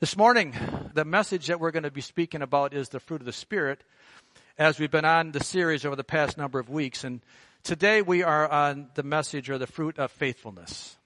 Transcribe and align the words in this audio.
This 0.00 0.16
morning, 0.16 0.54
the 0.94 1.04
message 1.04 1.48
that 1.48 1.58
we're 1.58 1.72
going 1.72 1.82
to 1.82 1.90
be 1.90 2.02
speaking 2.02 2.40
about 2.40 2.72
is 2.72 2.88
the 2.88 3.00
fruit 3.00 3.20
of 3.20 3.26
the 3.26 3.32
Spirit, 3.32 3.82
as 4.56 4.78
we've 4.78 4.92
been 4.92 5.04
on 5.04 5.32
the 5.32 5.42
series 5.42 5.84
over 5.84 5.96
the 5.96 6.04
past 6.04 6.38
number 6.38 6.60
of 6.60 6.70
weeks. 6.70 7.02
And 7.02 7.20
today 7.64 8.00
we 8.00 8.22
are 8.22 8.48
on 8.48 8.90
the 8.94 9.02
message 9.02 9.50
or 9.50 9.58
the 9.58 9.66
fruit 9.66 9.98
of 9.98 10.12
faithfulness. 10.12 10.96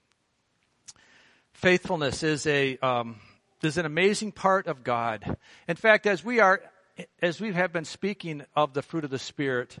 Faithfulness 1.53 2.21
is 2.21 2.45
a 2.45 2.77
um, 2.83 3.15
is 3.63 3.79
an 3.79 3.87
amazing 3.87 4.31
part 4.31 4.67
of 4.67 4.83
God. 4.83 5.37
In 5.67 5.75
fact, 5.75 6.05
as 6.05 6.23
we 6.23 6.39
are 6.39 6.61
as 7.19 7.41
we 7.41 7.51
have 7.51 7.73
been 7.73 7.85
speaking 7.85 8.45
of 8.55 8.75
the 8.75 8.83
fruit 8.83 9.05
of 9.05 9.09
the 9.09 9.17
Spirit, 9.17 9.75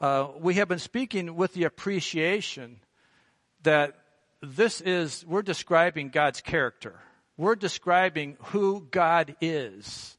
uh, 0.00 0.28
we 0.40 0.54
have 0.54 0.68
been 0.68 0.78
speaking 0.78 1.36
with 1.36 1.52
the 1.52 1.64
appreciation 1.64 2.80
that 3.64 3.92
this 4.40 4.80
is 4.80 5.22
we're 5.26 5.42
describing 5.42 6.08
God's 6.08 6.40
character 6.40 6.98
we're 7.38 7.54
describing 7.54 8.36
who 8.46 8.86
God 8.90 9.36
is 9.40 10.18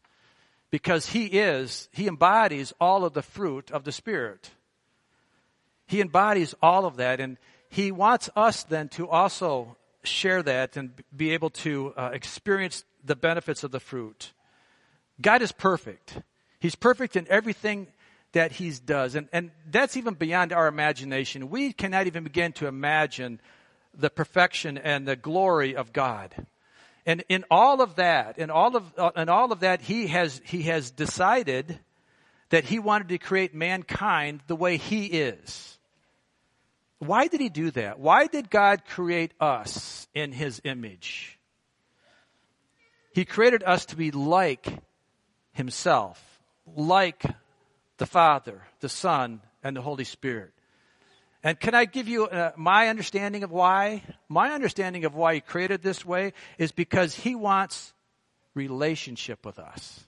because 0.71 1.07
He 1.07 1.25
is, 1.25 1.89
He 1.91 2.07
embodies 2.07 2.73
all 2.79 3.05
of 3.05 3.13
the 3.13 3.21
fruit 3.21 3.69
of 3.69 3.83
the 3.83 3.91
Spirit. 3.91 4.49
He 5.85 6.01
embodies 6.01 6.55
all 6.61 6.85
of 6.85 6.95
that, 6.95 7.19
and 7.19 7.37
He 7.69 7.91
wants 7.91 8.29
us 8.35 8.63
then 8.63 8.87
to 8.89 9.07
also 9.07 9.75
share 10.03 10.41
that 10.43 10.77
and 10.77 10.91
be 11.15 11.31
able 11.31 11.49
to 11.49 11.93
uh, 11.97 12.11
experience 12.13 12.85
the 13.03 13.17
benefits 13.17 13.63
of 13.63 13.71
the 13.71 13.79
fruit. 13.81 14.31
God 15.21 15.41
is 15.41 15.51
perfect. 15.51 16.21
He's 16.59 16.75
perfect 16.75 17.17
in 17.17 17.27
everything 17.29 17.87
that 18.31 18.53
He 18.53 18.71
does, 18.71 19.15
and, 19.15 19.27
and 19.33 19.51
that's 19.69 19.97
even 19.97 20.13
beyond 20.13 20.53
our 20.53 20.67
imagination. 20.67 21.49
We 21.49 21.73
cannot 21.73 22.07
even 22.07 22.23
begin 22.23 22.53
to 22.53 22.67
imagine 22.67 23.41
the 23.93 24.09
perfection 24.09 24.77
and 24.77 25.05
the 25.05 25.17
glory 25.17 25.75
of 25.75 25.91
God. 25.91 26.33
And 27.09 27.23
in 27.27 27.43
all 27.49 27.81
of 27.81 27.95
that, 27.95 28.37
in 28.37 28.51
all 28.51 28.75
of, 28.75 28.83
uh, 28.95 29.09
in 29.17 29.29
all 29.29 29.51
of 29.51 29.61
that, 29.61 29.81
he 29.81 30.05
has, 30.05 30.39
he 30.45 30.61
has 30.63 30.91
decided 30.91 31.79
that 32.49 32.65
he 32.65 32.77
wanted 32.77 33.09
to 33.09 33.17
create 33.17 33.55
mankind 33.55 34.41
the 34.45 34.55
way 34.55 34.77
he 34.77 35.07
is. 35.07 35.79
Why 36.99 37.25
did 37.25 37.41
he 37.41 37.49
do 37.49 37.71
that? 37.71 37.99
Why 37.99 38.27
did 38.27 38.51
God 38.51 38.83
create 38.85 39.33
us 39.39 40.07
in 40.13 40.31
his 40.31 40.61
image? 40.63 41.39
He 43.15 43.25
created 43.25 43.63
us 43.63 43.87
to 43.87 43.95
be 43.95 44.11
like 44.11 44.67
himself, 45.51 46.23
like 46.67 47.23
the 47.97 48.05
Father, 48.05 48.61
the 48.81 48.89
Son, 48.89 49.41
and 49.63 49.75
the 49.75 49.81
Holy 49.81 50.03
Spirit. 50.03 50.53
And 51.43 51.59
can 51.59 51.73
I 51.73 51.85
give 51.85 52.07
you 52.07 52.25
uh, 52.25 52.51
my 52.57 52.89
understanding 52.89 53.43
of 53.43 53.51
why? 53.51 54.03
My 54.27 54.51
understanding 54.51 55.05
of 55.05 55.15
why 55.15 55.35
he 55.35 55.41
created 55.41 55.81
this 55.81 56.05
way 56.05 56.33
is 56.57 56.71
because 56.71 57.15
he 57.15 57.33
wants 57.35 57.93
relationship 58.53 59.45
with 59.45 59.57
us. 59.57 60.05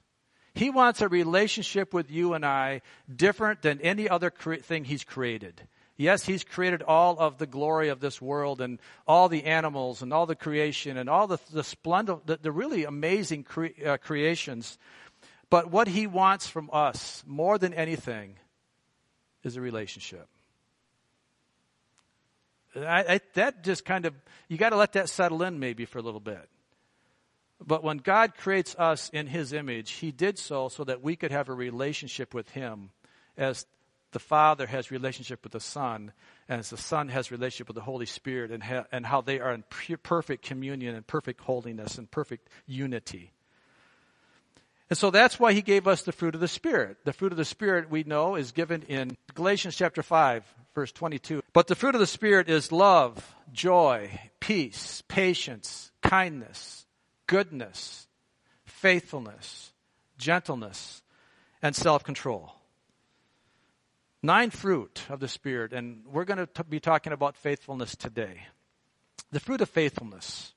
He 0.53 0.69
wants 0.69 0.99
a 0.99 1.07
relationship 1.07 1.93
with 1.93 2.11
you 2.11 2.33
and 2.33 2.45
I 2.45 2.81
different 3.13 3.61
than 3.61 3.79
any 3.79 4.09
other 4.09 4.29
cre- 4.29 4.55
thing 4.55 4.83
he's 4.83 5.05
created. 5.05 5.61
Yes, 5.95 6.25
he's 6.25 6.43
created 6.43 6.81
all 6.81 7.17
of 7.19 7.37
the 7.37 7.45
glory 7.45 7.89
of 7.89 8.01
this 8.01 8.21
world 8.21 8.59
and 8.59 8.79
all 9.07 9.29
the 9.29 9.45
animals 9.45 10.01
and 10.01 10.11
all 10.11 10.25
the 10.25 10.35
creation 10.35 10.97
and 10.97 11.09
all 11.09 11.27
the, 11.27 11.37
the 11.53 11.63
splendor, 11.63 12.17
the, 12.25 12.37
the 12.37 12.51
really 12.51 12.83
amazing 12.83 13.43
cre- 13.43 13.67
uh, 13.85 13.97
creations. 13.97 14.77
But 15.49 15.71
what 15.71 15.87
he 15.87 16.07
wants 16.07 16.47
from 16.47 16.69
us 16.73 17.23
more 17.25 17.57
than 17.57 17.73
anything 17.73 18.35
is 19.43 19.55
a 19.55 19.61
relationship. 19.61 20.27
I, 22.75 23.15
I, 23.15 23.21
that 23.33 23.63
just 23.63 23.85
kind 23.85 24.05
of, 24.05 24.13
you 24.47 24.57
got 24.57 24.69
to 24.69 24.77
let 24.77 24.93
that 24.93 25.09
settle 25.09 25.43
in 25.43 25.59
maybe 25.59 25.85
for 25.85 25.99
a 25.99 26.01
little 26.01 26.19
bit. 26.19 26.47
But 27.65 27.83
when 27.83 27.97
God 27.97 28.35
creates 28.35 28.75
us 28.75 29.09
in 29.09 29.27
His 29.27 29.53
image, 29.53 29.91
He 29.91 30.11
did 30.11 30.39
so 30.39 30.69
so 30.69 30.83
that 30.83 31.03
we 31.03 31.15
could 31.15 31.31
have 31.31 31.49
a 31.49 31.53
relationship 31.53 32.33
with 32.33 32.49
Him 32.49 32.91
as 33.37 33.65
the 34.11 34.19
Father 34.19 34.67
has 34.67 34.91
relationship 34.91 35.43
with 35.43 35.53
the 35.53 35.59
Son, 35.59 36.11
and 36.49 36.59
as 36.59 36.69
the 36.69 36.77
Son 36.77 37.07
has 37.09 37.31
relationship 37.31 37.67
with 37.67 37.75
the 37.75 37.81
Holy 37.81 38.05
Spirit, 38.05 38.51
and, 38.51 38.61
ha- 38.61 38.85
and 38.91 39.05
how 39.05 39.21
they 39.21 39.39
are 39.39 39.53
in 39.53 39.63
pure, 39.69 39.97
perfect 39.97 40.43
communion 40.43 40.95
and 40.95 41.07
perfect 41.07 41.41
holiness 41.41 41.97
and 41.97 42.11
perfect 42.11 42.49
unity. 42.65 43.31
And 44.89 44.97
so 44.97 45.09
that's 45.09 45.39
why 45.39 45.53
he 45.53 45.61
gave 45.61 45.87
us 45.87 46.01
the 46.01 46.11
fruit 46.11 46.35
of 46.35 46.41
the 46.41 46.49
Spirit. 46.49 46.97
The 47.05 47.13
fruit 47.13 47.31
of 47.31 47.37
the 47.37 47.45
Spirit 47.45 47.89
we 47.89 48.03
know 48.03 48.35
is 48.35 48.51
given 48.51 48.81
in 48.83 49.15
Galatians 49.33 49.77
chapter 49.77 50.03
5, 50.03 50.43
verse 50.73 50.91
22. 50.91 51.41
But 51.53 51.67
the 51.67 51.75
fruit 51.75 51.95
of 51.95 52.01
the 52.01 52.07
Spirit 52.07 52.49
is 52.49 52.71
love, 52.71 53.35
joy, 53.51 54.19
peace, 54.39 55.03
patience, 55.07 55.91
kindness, 56.01 56.85
goodness, 57.27 58.07
faithfulness, 58.65 59.71
gentleness, 60.17 61.01
and 61.61 61.75
self-control. 61.75 62.53
Nine 64.23 64.51
fruit 64.51 65.01
of 65.09 65.19
the 65.19 65.27
Spirit, 65.27 65.73
and 65.73 66.03
we're 66.11 66.25
going 66.25 66.45
to 66.45 66.63
be 66.63 66.79
talking 66.79 67.11
about 67.11 67.37
faithfulness 67.37 67.95
today. 67.95 68.41
The 69.31 69.39
fruit 69.39 69.61
of 69.61 69.69
faithfulness. 69.69 70.53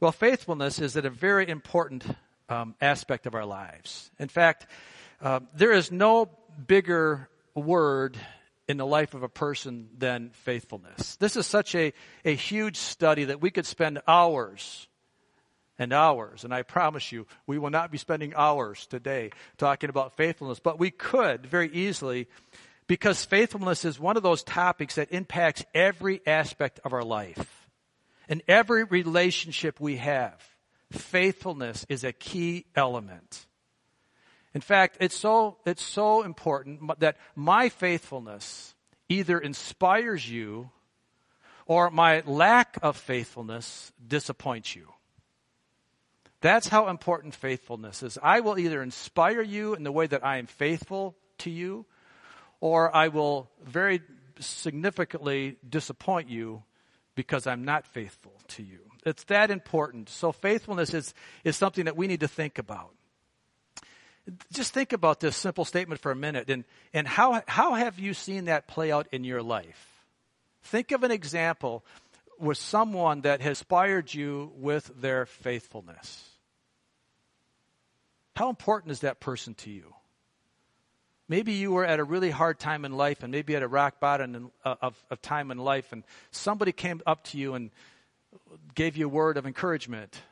Well, 0.00 0.12
faithfulness 0.12 0.80
is 0.80 0.96
a 0.96 1.08
very 1.10 1.48
important 1.48 2.04
um, 2.48 2.74
aspect 2.80 3.26
of 3.26 3.34
our 3.34 3.44
lives. 3.44 4.10
In 4.18 4.28
fact, 4.28 4.66
uh, 5.20 5.40
there 5.54 5.72
is 5.72 5.92
no 5.92 6.30
bigger 6.66 7.28
word 7.54 8.16
in 8.68 8.76
the 8.76 8.86
life 8.86 9.14
of 9.14 9.22
a 9.22 9.28
person 9.28 9.88
than 9.96 10.30
faithfulness. 10.30 11.16
This 11.16 11.36
is 11.36 11.46
such 11.46 11.74
a, 11.74 11.92
a 12.24 12.34
huge 12.34 12.76
study 12.76 13.24
that 13.24 13.40
we 13.40 13.50
could 13.50 13.66
spend 13.66 14.00
hours 14.06 14.86
and 15.78 15.92
hours. 15.92 16.44
And 16.44 16.52
I 16.52 16.62
promise 16.62 17.10
you, 17.10 17.26
we 17.46 17.58
will 17.58 17.70
not 17.70 17.90
be 17.90 17.98
spending 17.98 18.34
hours 18.36 18.86
today 18.86 19.30
talking 19.56 19.88
about 19.90 20.16
faithfulness, 20.16 20.60
but 20.60 20.78
we 20.78 20.90
could 20.90 21.46
very 21.46 21.70
easily 21.72 22.28
because 22.86 23.24
faithfulness 23.24 23.84
is 23.84 23.98
one 23.98 24.16
of 24.16 24.22
those 24.22 24.42
topics 24.42 24.96
that 24.96 25.12
impacts 25.12 25.64
every 25.74 26.20
aspect 26.26 26.80
of 26.84 26.92
our 26.92 27.04
life 27.04 27.68
and 28.28 28.42
every 28.46 28.84
relationship 28.84 29.80
we 29.80 29.96
have 29.96 30.42
faithfulness 30.90 31.84
is 31.88 32.04
a 32.04 32.12
key 32.12 32.66
element. 32.74 33.46
In 34.58 34.62
fact, 34.62 34.96
it's 34.98 35.14
so, 35.14 35.56
it's 35.64 35.84
so 35.84 36.24
important 36.24 36.98
that 36.98 37.16
my 37.36 37.68
faithfulness 37.68 38.74
either 39.08 39.38
inspires 39.38 40.28
you 40.28 40.70
or 41.66 41.92
my 41.92 42.24
lack 42.26 42.76
of 42.82 42.96
faithfulness 42.96 43.92
disappoints 44.04 44.74
you. 44.74 44.88
That's 46.40 46.66
how 46.66 46.88
important 46.88 47.36
faithfulness 47.36 48.02
is. 48.02 48.18
I 48.20 48.40
will 48.40 48.58
either 48.58 48.82
inspire 48.82 49.42
you 49.42 49.74
in 49.74 49.84
the 49.84 49.92
way 49.92 50.08
that 50.08 50.26
I 50.26 50.38
am 50.38 50.46
faithful 50.46 51.14
to 51.38 51.50
you, 51.50 51.86
or 52.58 52.92
I 52.92 53.06
will 53.06 53.48
very 53.64 54.02
significantly 54.40 55.56
disappoint 55.68 56.28
you 56.30 56.64
because 57.14 57.46
I'm 57.46 57.64
not 57.64 57.86
faithful 57.86 58.32
to 58.48 58.64
you. 58.64 58.80
It's 59.06 59.22
that 59.24 59.52
important. 59.52 60.08
So 60.08 60.32
faithfulness 60.32 60.94
is, 60.94 61.14
is 61.44 61.56
something 61.56 61.84
that 61.84 61.96
we 61.96 62.08
need 62.08 62.20
to 62.20 62.28
think 62.28 62.58
about. 62.58 62.90
Just 64.52 64.74
think 64.74 64.92
about 64.92 65.20
this 65.20 65.36
simple 65.36 65.64
statement 65.64 66.00
for 66.00 66.10
a 66.10 66.16
minute 66.16 66.50
and, 66.50 66.64
and 66.92 67.08
how, 67.08 67.42
how 67.46 67.74
have 67.74 67.98
you 67.98 68.14
seen 68.14 68.46
that 68.46 68.66
play 68.66 68.92
out 68.92 69.06
in 69.12 69.24
your 69.24 69.42
life? 69.42 70.02
Think 70.64 70.92
of 70.92 71.02
an 71.02 71.10
example 71.10 71.84
with 72.38 72.58
someone 72.58 73.22
that 73.22 73.40
has 73.40 73.58
inspired 73.58 74.12
you 74.12 74.52
with 74.56 74.90
their 75.00 75.26
faithfulness. 75.26 76.28
How 78.36 78.50
important 78.50 78.92
is 78.92 79.00
that 79.00 79.18
person 79.18 79.54
to 79.54 79.70
you? 79.70 79.94
Maybe 81.28 81.52
you 81.52 81.72
were 81.72 81.84
at 81.84 81.98
a 81.98 82.04
really 82.04 82.30
hard 82.30 82.58
time 82.58 82.84
in 82.84 82.92
life 82.92 83.22
and 83.22 83.32
maybe 83.32 83.56
at 83.56 83.62
a 83.62 83.68
rock 83.68 84.00
bottom 84.00 84.34
in, 84.34 84.50
uh, 84.64 84.76
of, 84.80 85.02
of 85.10 85.20
time 85.20 85.50
in 85.50 85.58
life 85.58 85.92
and 85.92 86.04
somebody 86.30 86.72
came 86.72 87.02
up 87.06 87.24
to 87.24 87.38
you 87.38 87.54
and 87.54 87.70
gave 88.74 88.96
you 88.96 89.06
a 89.06 89.08
word 89.08 89.36
of 89.36 89.46
encouragement. 89.46 90.22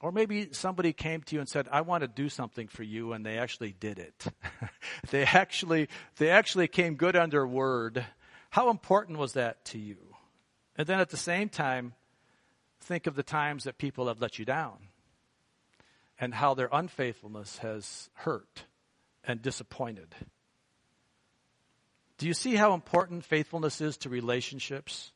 Or 0.00 0.12
maybe 0.12 0.48
somebody 0.52 0.92
came 0.92 1.22
to 1.22 1.34
you 1.34 1.40
and 1.40 1.48
said, 1.48 1.66
I 1.72 1.80
want 1.80 2.02
to 2.02 2.08
do 2.08 2.28
something 2.28 2.68
for 2.68 2.84
you, 2.84 3.12
and 3.12 3.26
they 3.26 3.38
actually 3.38 3.72
did 3.72 3.98
it. 3.98 4.26
they 5.10 5.24
actually, 5.24 5.88
they 6.18 6.30
actually 6.30 6.68
came 6.68 6.94
good 6.94 7.16
under 7.16 7.46
word. 7.46 8.04
How 8.50 8.70
important 8.70 9.18
was 9.18 9.32
that 9.32 9.64
to 9.66 9.78
you? 9.78 9.96
And 10.76 10.86
then 10.86 11.00
at 11.00 11.10
the 11.10 11.16
same 11.16 11.48
time, 11.48 11.94
think 12.80 13.08
of 13.08 13.16
the 13.16 13.24
times 13.24 13.64
that 13.64 13.78
people 13.78 14.06
have 14.06 14.20
let 14.20 14.38
you 14.38 14.44
down 14.44 14.78
and 16.20 16.32
how 16.32 16.54
their 16.54 16.68
unfaithfulness 16.70 17.58
has 17.58 18.08
hurt 18.14 18.64
and 19.24 19.42
disappointed. 19.42 20.14
Do 22.18 22.26
you 22.26 22.34
see 22.34 22.56
how 22.56 22.74
important 22.74 23.24
faithfulness 23.24 23.80
is 23.80 23.96
to 23.98 24.08
relationships? 24.08 25.12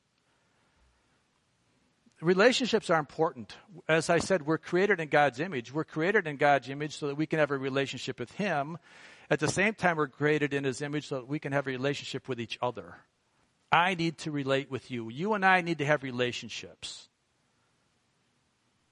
Relationships 2.22 2.88
are 2.88 2.98
important. 2.98 3.56
As 3.88 4.08
I 4.08 4.18
said, 4.18 4.46
we're 4.46 4.58
created 4.58 5.00
in 5.00 5.08
God's 5.08 5.40
image. 5.40 5.72
We're 5.72 5.84
created 5.84 6.26
in 6.26 6.36
God's 6.36 6.68
image 6.68 6.96
so 6.96 7.08
that 7.08 7.16
we 7.16 7.26
can 7.26 7.38
have 7.38 7.50
a 7.50 7.58
relationship 7.58 8.18
with 8.18 8.32
Him. 8.32 8.78
At 9.28 9.40
the 9.40 9.48
same 9.48 9.74
time, 9.74 9.96
we're 9.96 10.08
created 10.08 10.54
in 10.54 10.64
His 10.64 10.82
image 10.82 11.08
so 11.08 11.16
that 11.16 11.28
we 11.28 11.38
can 11.38 11.52
have 11.52 11.66
a 11.66 11.70
relationship 11.70 12.28
with 12.28 12.40
each 12.40 12.58
other. 12.62 12.96
I 13.70 13.94
need 13.94 14.18
to 14.18 14.30
relate 14.30 14.70
with 14.70 14.90
you. 14.90 15.08
You 15.08 15.34
and 15.34 15.44
I 15.44 15.62
need 15.62 15.78
to 15.78 15.86
have 15.86 16.02
relationships. 16.02 17.08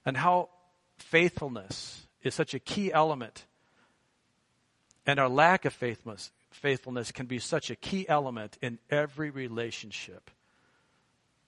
And 0.05 0.17
how 0.17 0.49
faithfulness 0.97 2.07
is 2.23 2.33
such 2.35 2.53
a 2.53 2.59
key 2.59 2.91
element, 2.91 3.45
and 5.05 5.19
our 5.19 5.29
lack 5.29 5.65
of 5.65 5.73
faithfulness, 5.73 6.31
faithfulness 6.51 7.11
can 7.11 7.25
be 7.25 7.39
such 7.39 7.69
a 7.69 7.75
key 7.75 8.07
element 8.07 8.57
in 8.61 8.79
every 8.89 9.29
relationship. 9.29 10.29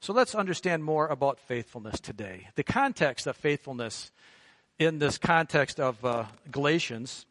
So 0.04 0.12
let's 0.12 0.36
understand 0.36 0.84
more 0.84 1.08
about 1.08 1.40
faithfulness 1.40 1.98
today. 2.02 2.50
The 2.56 2.64
context 2.66 3.26
of 3.26 3.38
faithfulness 3.38 4.12
in 4.78 5.00
this 5.00 5.18
context 5.18 5.80
of 5.80 6.04
uh, 6.04 6.26
Galatians 6.52 7.26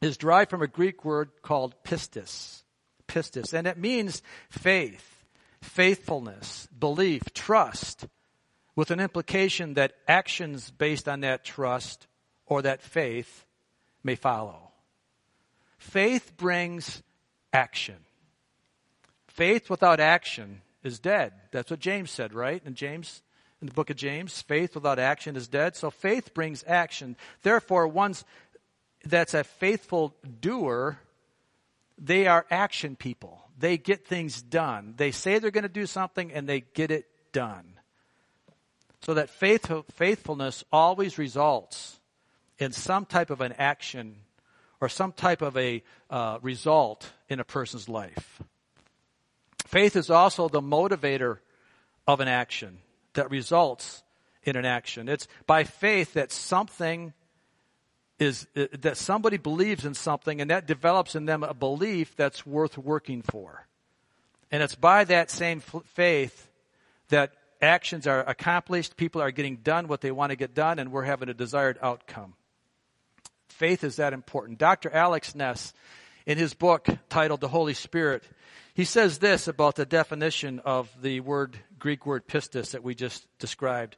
is 0.00 0.16
derived 0.16 0.50
from 0.50 0.62
a 0.62 0.68
Greek 0.68 1.04
word 1.04 1.30
called 1.42 1.74
pistis. 1.82 2.62
Pistis. 3.08 3.52
And 3.52 3.66
it 3.66 3.76
means 3.76 4.22
faith, 4.48 5.24
faithfulness, 5.60 6.68
belief, 6.78 7.34
trust, 7.34 8.06
with 8.76 8.92
an 8.92 9.00
implication 9.00 9.74
that 9.74 9.94
actions 10.06 10.70
based 10.70 11.08
on 11.08 11.22
that 11.22 11.44
trust 11.44 12.06
or 12.46 12.62
that 12.62 12.82
faith 12.82 13.44
may 14.04 14.14
follow. 14.14 14.70
Faith 15.76 16.36
brings 16.36 17.02
action. 17.52 17.96
Faith 19.26 19.68
without 19.68 19.98
action 19.98 20.62
is 20.86 20.98
dead. 20.98 21.32
That's 21.52 21.70
what 21.70 21.80
James 21.80 22.10
said, 22.10 22.32
right? 22.32 22.62
In 22.64 22.74
James, 22.74 23.22
in 23.60 23.68
the 23.68 23.74
book 23.74 23.90
of 23.90 23.96
James, 23.96 24.40
faith 24.42 24.74
without 24.74 24.98
action 24.98 25.36
is 25.36 25.48
dead. 25.48 25.76
So 25.76 25.90
faith 25.90 26.34
brings 26.34 26.64
action. 26.66 27.16
Therefore, 27.42 27.88
one's 27.88 28.24
that's 29.04 29.34
a 29.34 29.44
faithful 29.44 30.14
doer, 30.40 30.98
they 31.98 32.26
are 32.26 32.44
action 32.50 32.96
people. 32.96 33.42
They 33.58 33.78
get 33.78 34.06
things 34.06 34.42
done. 34.42 34.94
They 34.96 35.12
say 35.12 35.38
they're 35.38 35.50
going 35.50 35.62
to 35.62 35.68
do 35.68 35.86
something 35.86 36.32
and 36.32 36.48
they 36.48 36.60
get 36.60 36.90
it 36.90 37.06
done. 37.32 37.64
So 39.02 39.14
that 39.14 39.30
faith, 39.30 39.70
faithfulness 39.92 40.64
always 40.72 41.18
results 41.18 42.00
in 42.58 42.72
some 42.72 43.06
type 43.06 43.30
of 43.30 43.40
an 43.40 43.52
action 43.52 44.16
or 44.80 44.88
some 44.88 45.12
type 45.12 45.42
of 45.42 45.56
a 45.56 45.82
uh, 46.10 46.38
result 46.42 47.10
in 47.28 47.40
a 47.40 47.44
person's 47.44 47.88
life. 47.88 48.42
Faith 49.66 49.96
is 49.96 50.10
also 50.10 50.48
the 50.48 50.60
motivator 50.60 51.38
of 52.06 52.20
an 52.20 52.28
action 52.28 52.78
that 53.14 53.30
results 53.30 54.02
in 54.44 54.56
an 54.56 54.64
action. 54.64 55.08
It's 55.08 55.26
by 55.46 55.64
faith 55.64 56.14
that 56.14 56.30
something 56.30 57.12
is 58.18 58.46
uh, 58.56 58.66
that 58.80 58.96
somebody 58.96 59.36
believes 59.36 59.84
in 59.84 59.94
something 59.94 60.40
and 60.40 60.50
that 60.50 60.66
develops 60.66 61.14
in 61.14 61.26
them 61.26 61.42
a 61.42 61.52
belief 61.52 62.16
that's 62.16 62.46
worth 62.46 62.78
working 62.78 63.22
for. 63.22 63.66
And 64.50 64.62
it's 64.62 64.74
by 64.74 65.04
that 65.04 65.30
same 65.30 65.60
faith 65.60 66.48
that 67.08 67.32
actions 67.60 68.06
are 68.06 68.20
accomplished, 68.20 68.96
people 68.96 69.20
are 69.20 69.30
getting 69.30 69.56
done 69.56 69.88
what 69.88 70.00
they 70.00 70.12
want 70.12 70.30
to 70.30 70.36
get 70.36 70.54
done, 70.54 70.78
and 70.78 70.92
we're 70.92 71.02
having 71.02 71.28
a 71.28 71.34
desired 71.34 71.78
outcome. 71.82 72.34
Faith 73.48 73.84
is 73.84 73.96
that 73.96 74.12
important. 74.12 74.58
Dr. 74.58 74.90
Alex 74.90 75.34
Ness, 75.34 75.72
in 76.26 76.38
his 76.38 76.54
book 76.54 76.86
titled 77.08 77.40
The 77.40 77.48
Holy 77.48 77.74
Spirit, 77.74 78.22
he 78.76 78.84
says 78.84 79.16
this 79.20 79.48
about 79.48 79.76
the 79.76 79.86
definition 79.86 80.60
of 80.62 80.90
the 81.00 81.20
word, 81.20 81.56
Greek 81.78 82.04
word 82.04 82.28
pistis 82.28 82.72
that 82.72 82.84
we 82.84 82.94
just 82.94 83.26
described. 83.38 83.96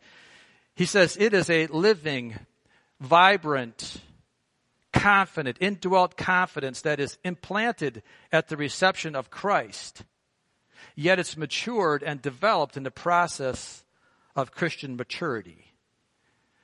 He 0.76 0.84
says, 0.84 1.16
it 1.18 1.34
is 1.34 1.50
a 1.50 1.66
living, 1.66 2.38
vibrant, 3.00 4.00
confident, 4.92 5.56
indwelt 5.58 6.16
confidence 6.16 6.82
that 6.82 7.00
is 7.00 7.18
implanted 7.24 8.04
at 8.30 8.46
the 8.46 8.56
reception 8.56 9.16
of 9.16 9.32
Christ. 9.32 10.04
Yet 10.94 11.18
it's 11.18 11.36
matured 11.36 12.04
and 12.04 12.22
developed 12.22 12.76
in 12.76 12.84
the 12.84 12.92
process 12.92 13.82
of 14.36 14.52
Christian 14.52 14.94
maturity. 14.94 15.72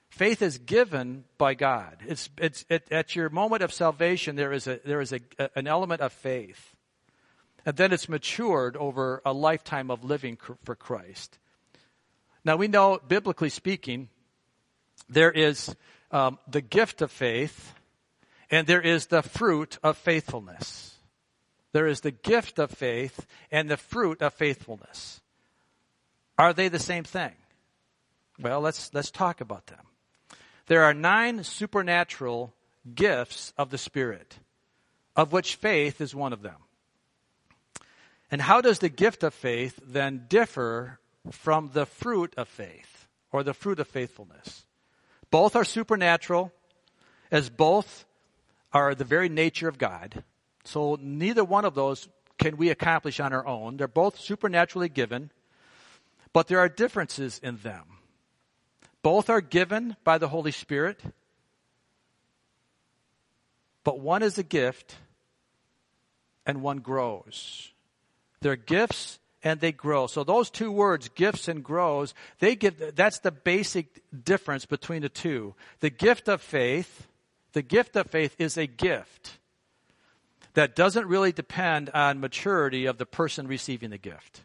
Faith 0.09 0.41
is 0.41 0.59
given 0.59 1.25
by 1.37 1.55
God. 1.55 1.97
It's, 2.07 2.31
it's, 2.39 2.65
it, 2.69 2.87
at 2.93 3.17
your 3.17 3.29
moment 3.29 3.65
of 3.65 3.73
salvation, 3.73 4.37
there 4.37 4.53
is, 4.53 4.69
a, 4.69 4.79
there 4.85 5.01
is 5.01 5.13
a, 5.13 5.19
an 5.57 5.67
element 5.67 6.01
of 6.01 6.13
faith. 6.13 6.74
And 7.67 7.77
then 7.77 7.93
it's 7.93 8.09
matured 8.09 8.77
over 8.77 9.23
a 9.25 9.33
lifetime 9.33 9.91
of 9.91 10.05
living 10.05 10.39
for 10.65 10.75
Christ. 10.75 11.39
Now 12.45 12.57
we 12.57 12.69
know, 12.69 13.01
biblically 13.07 13.49
speaking, 13.49 14.09
there 15.09 15.33
is 15.33 15.75
um, 16.11 16.39
the 16.47 16.61
gift 16.61 17.01
of 17.03 17.11
faith 17.11 17.75
and 18.51 18.67
there 18.67 18.83
is 18.83 19.07
the 19.07 19.23
fruit 19.23 19.79
of 19.83 19.97
faithfulness. 19.97 20.97
There 21.73 21.87
is 21.87 22.03
the 22.03 22.11
gift 22.11 22.59
of 22.59 22.71
faith 22.71 23.27
and 23.51 23.69
the 23.69 23.77
fruit 23.77 24.23
of 24.23 24.35
faithfulness. 24.35 25.21
Are 26.39 26.53
they 26.53 26.69
the 26.69 26.79
same 26.79 27.05
thing? 27.05 27.33
Well, 28.39 28.61
let's, 28.61 28.93
let's 28.93 29.11
talk 29.11 29.41
about 29.41 29.67
them. 29.67 29.87
There 30.67 30.85
are 30.85 30.95
nine 30.95 31.45
supernatural 31.45 32.53
gifts 32.95 33.53
of 33.57 33.71
the 33.71 33.79
Spirit, 33.79 34.39
of 35.17 35.33
which 35.33 35.57
faith 35.57 36.01
is 36.01 36.15
one 36.15 36.33
of 36.33 36.43
them. 36.43 36.57
And 38.35 38.43
how 38.43 38.61
does 38.61 38.81
the 38.81 38.89
gift 38.89 39.23
of 39.23 39.33
faith 39.33 39.79
then 39.81 40.25
differ 40.27 40.99
from 41.31 41.71
the 41.73 41.87
fruit 41.87 42.35
of 42.37 42.49
faith 42.49 43.07
or 43.31 43.45
the 43.45 43.55
fruit 43.55 43.79
of 43.79 43.87
faithfulness? 43.87 44.67
Both 45.31 45.55
are 45.55 45.63
supernatural, 45.63 46.51
as 47.31 47.49
both 47.49 48.05
are 48.73 48.97
the 48.97 49.05
very 49.05 49.29
nature 49.29 49.69
of 49.69 49.79
God. 49.79 50.25
So 50.65 50.99
neither 51.01 51.45
one 51.45 51.65
of 51.65 51.77
those 51.77 52.09
can 52.37 52.57
we 52.57 52.71
accomplish 52.71 53.21
on 53.21 53.33
our 53.33 53.47
own. 53.47 53.77
They're 53.77 53.87
both 53.87 54.19
supernaturally 54.19 54.89
given, 54.89 55.31
but 56.33 56.49
there 56.49 56.59
are 56.59 56.69
differences 56.69 57.39
in 57.41 57.59
them. 57.59 57.85
Both 59.05 59.31
are 59.31 59.43
given 59.43 59.95
by 60.03 60.19
the 60.19 60.27
Holy 60.27 60.51
Spirit, 60.51 61.01
but 63.85 64.01
one 64.01 64.25
is 64.25 64.39
a 64.39 64.43
gift 64.43 64.97
and 66.45 66.63
one 66.63 66.81
grows. 66.81 67.71
They're 68.41 68.57
gifts 68.57 69.19
and 69.43 69.61
they 69.61 69.73
grow. 69.73 70.07
So 70.07 70.25
those 70.25 70.51
two 70.51 70.73
words, 70.73 71.09
gifts 71.11 71.49
and 71.49 71.63
grows, 71.63 72.15
they 72.39 72.57
give, 72.57 72.97
that's 72.97 73.19
the 73.19 73.31
basic 73.31 74.03
difference 74.25 74.65
between 74.65 75.03
the 75.03 75.09
two. 75.09 75.55
The 75.81 75.91
gift 75.91 76.29
of 76.29 76.41
faith, 76.41 77.07
the 77.53 77.63
gift 77.63 77.95
of 77.95 78.11
faith 78.11 78.35
is 78.39 78.57
a 78.57 78.67
gift 78.67 79.39
that 80.55 80.75
doesn't 80.75 81.07
really 81.07 81.33
depend 81.33 81.91
on 81.91 82.21
maturity 82.21 82.87
of 82.87 82.97
the 82.97 83.07
person 83.07 83.47
receiving 83.47 83.91
the 83.91 83.99
gift. 83.99 84.45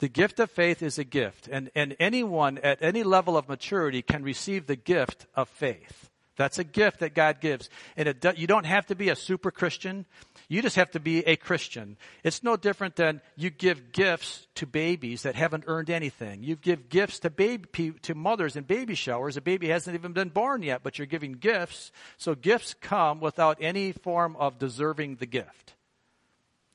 The 0.00 0.08
gift 0.08 0.38
of 0.38 0.50
faith 0.50 0.82
is 0.82 0.98
a 0.98 1.04
gift, 1.04 1.48
and, 1.50 1.70
and 1.74 1.96
anyone 1.98 2.58
at 2.58 2.82
any 2.82 3.02
level 3.02 3.36
of 3.36 3.48
maturity 3.48 4.02
can 4.02 4.22
receive 4.22 4.66
the 4.66 4.76
gift 4.76 5.26
of 5.34 5.48
faith. 5.48 6.07
That's 6.38 6.60
a 6.60 6.64
gift 6.64 7.00
that 7.00 7.14
God 7.14 7.40
gives. 7.40 7.68
And 7.96 8.08
it 8.08 8.24
you 8.38 8.46
don't 8.46 8.64
have 8.64 8.86
to 8.86 8.94
be 8.94 9.08
a 9.10 9.16
super 9.16 9.50
Christian. 9.50 10.06
You 10.48 10.62
just 10.62 10.76
have 10.76 10.92
to 10.92 11.00
be 11.00 11.26
a 11.26 11.34
Christian. 11.36 11.98
It's 12.22 12.44
no 12.44 12.56
different 12.56 12.94
than 12.94 13.20
you 13.36 13.50
give 13.50 13.92
gifts 13.92 14.46
to 14.54 14.66
babies 14.66 15.24
that 15.24 15.34
haven't 15.34 15.64
earned 15.66 15.90
anything. 15.90 16.44
You 16.44 16.54
give 16.54 16.88
gifts 16.88 17.18
to 17.20 17.30
baby 17.30 17.92
to 18.02 18.14
mothers 18.14 18.54
in 18.54 18.62
baby 18.62 18.94
showers. 18.94 19.36
A 19.36 19.40
baby 19.40 19.68
hasn't 19.68 19.94
even 19.94 20.12
been 20.12 20.28
born 20.28 20.62
yet, 20.62 20.82
but 20.84 20.96
you're 20.96 21.06
giving 21.06 21.32
gifts. 21.32 21.90
So 22.16 22.36
gifts 22.36 22.72
come 22.80 23.18
without 23.20 23.58
any 23.60 23.90
form 23.90 24.36
of 24.36 24.58
deserving 24.58 25.16
the 25.16 25.26
gift. 25.26 25.74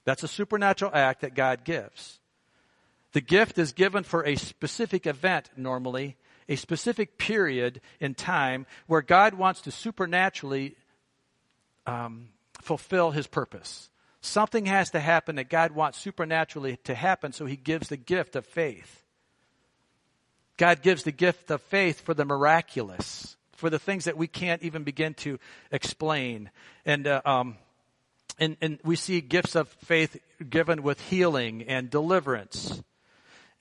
That's 0.04 0.24
a 0.24 0.28
supernatural 0.28 0.92
act 0.94 1.22
that 1.22 1.36
God 1.36 1.64
gives. 1.64 2.20
The 3.14 3.22
gift 3.22 3.58
is 3.58 3.72
given 3.72 4.04
for 4.04 4.26
a 4.26 4.36
specific 4.36 5.08
event 5.08 5.50
normally, 5.56 6.18
a 6.54 6.58
specific 6.58 7.18
period 7.18 7.82
in 8.00 8.14
time 8.14 8.66
where 8.88 9.02
God 9.02 9.34
wants 9.34 9.62
to 9.62 9.72
supernaturally 9.72 10.76
um, 11.86 12.30
fulfill 12.62 13.12
his 13.12 13.28
purpose. 13.28 13.90
Something 14.22 14.66
has 14.68 14.92
to 14.92 15.00
happen 15.00 15.36
that 15.36 15.50
God 15.50 15.72
wants 15.72 16.00
supernaturally 16.00 16.78
to 16.86 16.96
happen, 16.96 17.34
so 17.34 17.46
he 17.46 17.58
gives 17.58 17.90
the 17.90 17.98
gift 17.98 18.36
of 18.36 18.46
faith. 18.46 19.04
God 20.56 20.82
gives 20.82 21.04
the 21.04 21.12
gift 21.12 21.52
of 21.52 21.62
faith 21.62 22.00
for 22.00 22.14
the 22.14 22.24
miraculous, 22.24 23.36
for 23.54 23.70
the 23.70 23.80
things 23.80 24.06
that 24.06 24.18
we 24.18 24.28
can't 24.28 24.64
even 24.64 24.84
begin 24.84 25.14
to 25.16 25.40
explain. 25.72 26.52
And, 26.86 27.08
uh, 27.08 27.22
um, 27.26 27.58
and, 28.40 28.56
and 28.62 28.80
we 28.84 28.96
see 28.96 29.20
gifts 29.20 29.56
of 29.56 29.68
faith 29.68 30.18
given 30.50 30.84
with 30.84 31.02
healing 31.02 31.64
and 31.64 31.90
deliverance 31.90 32.82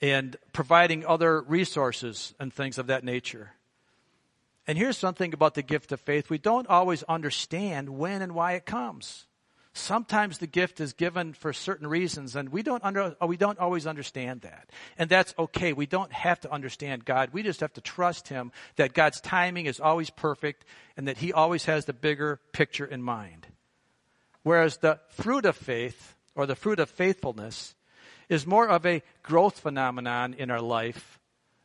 and 0.03 0.35
providing 0.51 1.05
other 1.05 1.41
resources 1.41 2.35
and 2.37 2.53
things 2.53 2.77
of 2.77 2.87
that 2.87 3.05
nature. 3.05 3.53
And 4.67 4.77
here's 4.77 4.97
something 4.97 5.33
about 5.33 5.53
the 5.53 5.61
gift 5.61 5.93
of 5.93 6.01
faith. 6.01 6.29
We 6.29 6.37
don't 6.37 6.67
always 6.67 7.03
understand 7.03 7.87
when 7.87 8.21
and 8.21 8.35
why 8.35 8.53
it 8.53 8.65
comes. 8.65 9.27
Sometimes 9.71 10.39
the 10.39 10.47
gift 10.47 10.81
is 10.81 10.91
given 10.91 11.31
for 11.31 11.53
certain 11.53 11.87
reasons 11.87 12.35
and 12.35 12.49
we 12.49 12.63
don't 12.63 12.83
under, 12.83 13.15
uh, 13.21 13.25
we 13.25 13.37
don't 13.37 13.57
always 13.59 13.87
understand 13.87 14.41
that. 14.41 14.69
And 14.97 15.09
that's 15.09 15.33
okay. 15.39 15.71
We 15.71 15.85
don't 15.85 16.11
have 16.11 16.41
to 16.41 16.51
understand 16.51 17.05
God. 17.05 17.29
We 17.31 17.41
just 17.41 17.61
have 17.61 17.73
to 17.73 17.81
trust 17.81 18.27
Him 18.27 18.51
that 18.75 18.93
God's 18.93 19.21
timing 19.21 19.67
is 19.67 19.79
always 19.79 20.09
perfect 20.09 20.65
and 20.97 21.07
that 21.07 21.19
He 21.19 21.31
always 21.31 21.63
has 21.65 21.85
the 21.85 21.93
bigger 21.93 22.41
picture 22.51 22.85
in 22.85 23.01
mind. 23.01 23.47
Whereas 24.43 24.77
the 24.77 24.99
fruit 25.07 25.45
of 25.45 25.55
faith 25.55 26.17
or 26.35 26.45
the 26.45 26.57
fruit 26.57 26.81
of 26.81 26.89
faithfulness 26.89 27.73
is 28.29 28.47
more 28.47 28.67
of 28.67 28.85
a 28.85 29.03
growth 29.21 29.59
phenomenon 29.59 30.33
in 30.33 30.49
our 30.51 30.61
life 30.61 31.19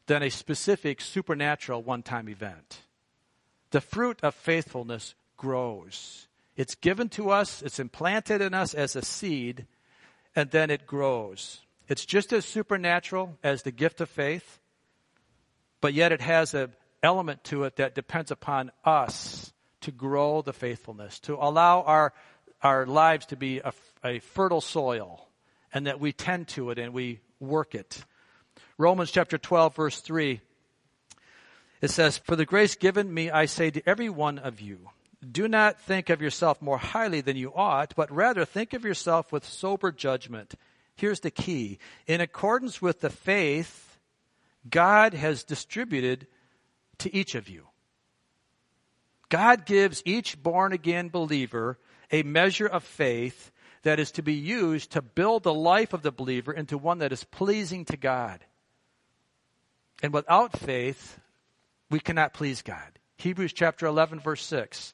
than 0.06 0.22
a 0.22 0.30
specific 0.30 1.00
supernatural 1.00 1.82
one 1.82 2.02
time 2.02 2.28
event. 2.28 2.82
the 3.70 3.80
fruit 3.80 4.18
of 4.22 4.34
faithfulness 4.34 5.14
grows. 5.36 6.26
It's 6.56 6.74
given 6.74 7.08
to 7.10 7.30
us, 7.30 7.62
it's 7.62 7.78
implanted 7.78 8.40
in 8.40 8.54
us 8.54 8.74
as 8.74 8.96
a 8.96 9.02
seed, 9.02 9.66
and 10.34 10.50
then 10.50 10.70
it 10.70 10.86
grows. 10.86 11.60
It's 11.86 12.04
just 12.04 12.32
as 12.32 12.44
supernatural 12.44 13.36
as 13.42 13.62
the 13.62 13.70
gift 13.70 14.00
of 14.00 14.08
faith, 14.08 14.58
but 15.80 15.94
yet 15.94 16.12
it 16.12 16.20
has 16.20 16.54
an 16.54 16.72
element 17.02 17.44
to 17.44 17.64
it 17.64 17.76
that 17.76 17.94
depends 17.94 18.30
upon 18.30 18.72
us 18.84 19.52
to 19.82 19.92
grow 19.92 20.42
the 20.42 20.52
faithfulness, 20.52 21.20
to 21.20 21.34
allow 21.34 21.82
our, 21.82 22.12
our 22.62 22.84
lives 22.86 23.26
to 23.26 23.36
be 23.36 23.60
a, 23.60 23.72
a 24.02 24.18
fertile 24.18 24.60
soil, 24.60 25.27
and 25.72 25.86
that 25.86 26.00
we 26.00 26.12
tend 26.12 26.48
to 26.48 26.70
it 26.70 26.78
and 26.78 26.92
we 26.92 27.20
work 27.40 27.74
it. 27.74 28.04
Romans 28.76 29.10
chapter 29.10 29.38
12, 29.38 29.74
verse 29.74 30.00
3 30.00 30.40
it 31.80 31.90
says, 31.90 32.18
For 32.18 32.36
the 32.36 32.44
grace 32.44 32.74
given 32.74 33.12
me, 33.12 33.30
I 33.30 33.46
say 33.46 33.70
to 33.70 33.88
every 33.88 34.08
one 34.08 34.38
of 34.38 34.60
you, 34.60 34.90
do 35.30 35.48
not 35.48 35.80
think 35.80 36.10
of 36.10 36.22
yourself 36.22 36.62
more 36.62 36.78
highly 36.78 37.20
than 37.20 37.36
you 37.36 37.52
ought, 37.54 37.94
but 37.96 38.10
rather 38.10 38.44
think 38.44 38.72
of 38.72 38.84
yourself 38.84 39.32
with 39.32 39.44
sober 39.44 39.90
judgment. 39.90 40.54
Here's 40.96 41.20
the 41.20 41.30
key. 41.30 41.78
In 42.06 42.20
accordance 42.20 42.80
with 42.82 43.00
the 43.00 43.10
faith 43.10 43.98
God 44.68 45.14
has 45.14 45.44
distributed 45.44 46.26
to 46.98 47.14
each 47.14 47.34
of 47.34 47.48
you. 47.48 47.66
God 49.28 49.66
gives 49.66 50.02
each 50.04 50.42
born 50.42 50.72
again 50.72 51.08
believer 51.08 51.78
a 52.10 52.22
measure 52.22 52.66
of 52.66 52.82
faith 52.82 53.52
that 53.88 53.98
is 53.98 54.10
to 54.10 54.22
be 54.22 54.34
used 54.34 54.90
to 54.90 55.00
build 55.00 55.42
the 55.42 55.54
life 55.54 55.94
of 55.94 56.02
the 56.02 56.12
believer 56.12 56.52
into 56.52 56.76
one 56.76 56.98
that 56.98 57.10
is 57.10 57.24
pleasing 57.24 57.86
to 57.86 57.96
God. 57.96 58.44
And 60.02 60.12
without 60.12 60.54
faith, 60.58 61.18
we 61.90 61.98
cannot 61.98 62.34
please 62.34 62.60
God. 62.60 62.98
Hebrews 63.16 63.54
chapter 63.54 63.86
11 63.86 64.20
verse 64.20 64.44
6. 64.44 64.92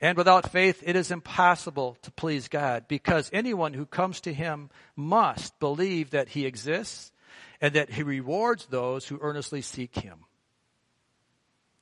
And 0.00 0.16
without 0.16 0.50
faith, 0.50 0.82
it 0.86 0.96
is 0.96 1.10
impossible 1.10 1.98
to 2.00 2.10
please 2.10 2.48
God 2.48 2.88
because 2.88 3.28
anyone 3.34 3.74
who 3.74 3.84
comes 3.84 4.22
to 4.22 4.32
Him 4.32 4.70
must 4.96 5.60
believe 5.60 6.12
that 6.12 6.30
He 6.30 6.46
exists 6.46 7.12
and 7.60 7.74
that 7.74 7.90
He 7.90 8.02
rewards 8.02 8.64
those 8.64 9.06
who 9.06 9.18
earnestly 9.20 9.60
seek 9.60 9.94
Him. 9.94 10.20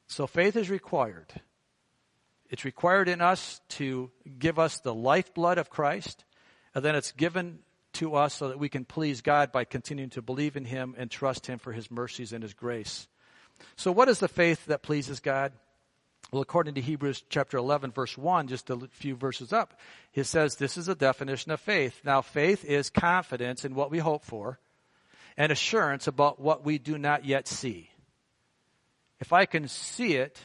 So 0.09 0.27
faith 0.27 0.57
is 0.57 0.69
required. 0.69 1.33
It's 2.55 2.65
required 2.65 3.09
in 3.09 3.21
us 3.21 3.61
to 3.71 4.13
give 4.39 4.61
us 4.61 4.79
the 4.79 4.95
lifeblood 4.95 5.59
of 5.59 5.71
Christ, 5.71 6.23
and 6.73 6.85
then 6.85 6.95
it's 6.95 7.11
given 7.11 7.59
to 7.95 8.15
us 8.15 8.33
so 8.35 8.47
that 8.47 8.61
we 8.61 8.69
can 8.69 8.85
please 8.85 9.23
God 9.23 9.51
by 9.51 9.65
continuing 9.65 10.11
to 10.11 10.23
believe 10.23 10.55
in 10.55 10.65
Him 10.65 10.95
and 10.97 11.11
trust 11.11 11.49
Him 11.49 11.59
for 11.59 11.73
His 11.73 11.91
mercies 11.91 12.33
and 12.33 12.45
His 12.45 12.55
grace. 12.55 13.09
So, 13.75 13.91
what 13.91 14.09
is 14.09 14.21
the 14.21 14.29
faith 14.29 14.67
that 14.67 14.85
pleases 14.85 15.19
God? 15.19 15.53
Well, 16.31 16.43
according 16.43 16.75
to 16.75 16.81
Hebrews 16.81 17.25
chapter 17.29 17.57
11, 17.57 17.91
verse 17.91 18.17
1, 18.17 18.47
just 18.47 18.71
a 18.71 18.87
few 18.93 19.17
verses 19.17 19.53
up, 19.53 19.77
it 20.15 20.23
says 20.23 20.55
this 20.55 20.77
is 20.77 20.87
a 20.87 20.95
definition 20.95 21.51
of 21.51 21.59
faith. 21.59 22.03
Now, 22.05 22.23
faith 22.23 22.65
is 22.65 22.89
confidence 22.89 23.65
in 23.65 23.75
what 23.75 23.91
we 23.91 23.99
hope 23.99 24.25
for 24.25 24.61
and 25.37 25.51
assurance 25.51 26.07
about 26.07 26.39
what 26.39 26.65
we 26.65 26.79
do 26.79 26.99
not 26.99 27.25
yet 27.25 27.49
see. 27.49 27.91
If 29.19 29.33
I 29.33 29.45
can 29.45 29.67
see 29.67 30.15
it, 30.15 30.39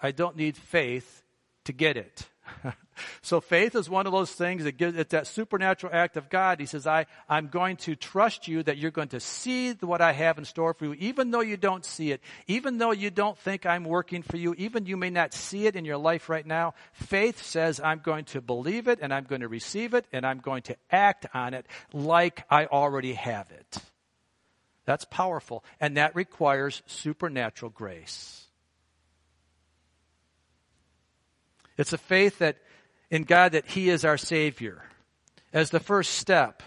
I 0.00 0.12
don't 0.12 0.38
need 0.38 0.56
faith 0.56 1.22
to 1.64 1.72
get 1.72 1.96
it. 1.96 2.28
so 3.22 3.40
faith 3.40 3.74
is 3.74 3.88
one 3.88 4.06
of 4.06 4.12
those 4.12 4.32
things 4.32 4.64
that 4.64 4.76
gives 4.76 4.96
it's 4.96 5.12
that 5.12 5.26
supernatural 5.26 5.94
act 5.94 6.16
of 6.16 6.28
God. 6.28 6.60
He 6.60 6.66
says, 6.66 6.86
I, 6.86 7.06
I'm 7.28 7.48
going 7.48 7.76
to 7.78 7.96
trust 7.96 8.48
you 8.48 8.62
that 8.62 8.78
you're 8.78 8.90
going 8.90 9.08
to 9.08 9.20
see 9.20 9.72
what 9.72 10.00
I 10.00 10.12
have 10.12 10.38
in 10.38 10.44
store 10.44 10.74
for 10.74 10.86
you, 10.86 10.94
even 10.94 11.30
though 11.30 11.40
you 11.40 11.56
don't 11.56 11.84
see 11.84 12.12
it, 12.12 12.20
even 12.46 12.78
though 12.78 12.92
you 12.92 13.10
don't 13.10 13.38
think 13.38 13.66
I'm 13.66 13.84
working 13.84 14.22
for 14.22 14.36
you, 14.36 14.54
even 14.58 14.86
you 14.86 14.96
may 14.96 15.10
not 15.10 15.34
see 15.34 15.66
it 15.66 15.76
in 15.76 15.84
your 15.84 15.98
life 15.98 16.28
right 16.28 16.46
now. 16.46 16.74
Faith 16.92 17.42
says, 17.42 17.80
I'm 17.80 18.00
going 18.00 18.24
to 18.26 18.40
believe 18.40 18.88
it 18.88 18.98
and 19.02 19.12
I'm 19.12 19.24
going 19.24 19.42
to 19.42 19.48
receive 19.48 19.94
it 19.94 20.06
and 20.12 20.26
I'm 20.26 20.38
going 20.38 20.62
to 20.62 20.76
act 20.90 21.26
on 21.34 21.54
it 21.54 21.66
like 21.92 22.44
I 22.50 22.66
already 22.66 23.14
have 23.14 23.50
it. 23.50 23.78
That's 24.86 25.04
powerful. 25.04 25.64
And 25.80 25.96
that 25.96 26.16
requires 26.16 26.82
supernatural 26.86 27.70
grace. 27.70 28.46
It's 31.80 31.94
a 31.94 31.98
faith 31.98 32.40
that 32.40 32.58
in 33.10 33.24
God 33.24 33.52
that 33.52 33.64
He 33.64 33.88
is 33.88 34.04
our 34.04 34.18
Savior 34.18 34.82
as 35.50 35.70
the 35.70 35.80
first 35.80 36.16
step. 36.16 36.62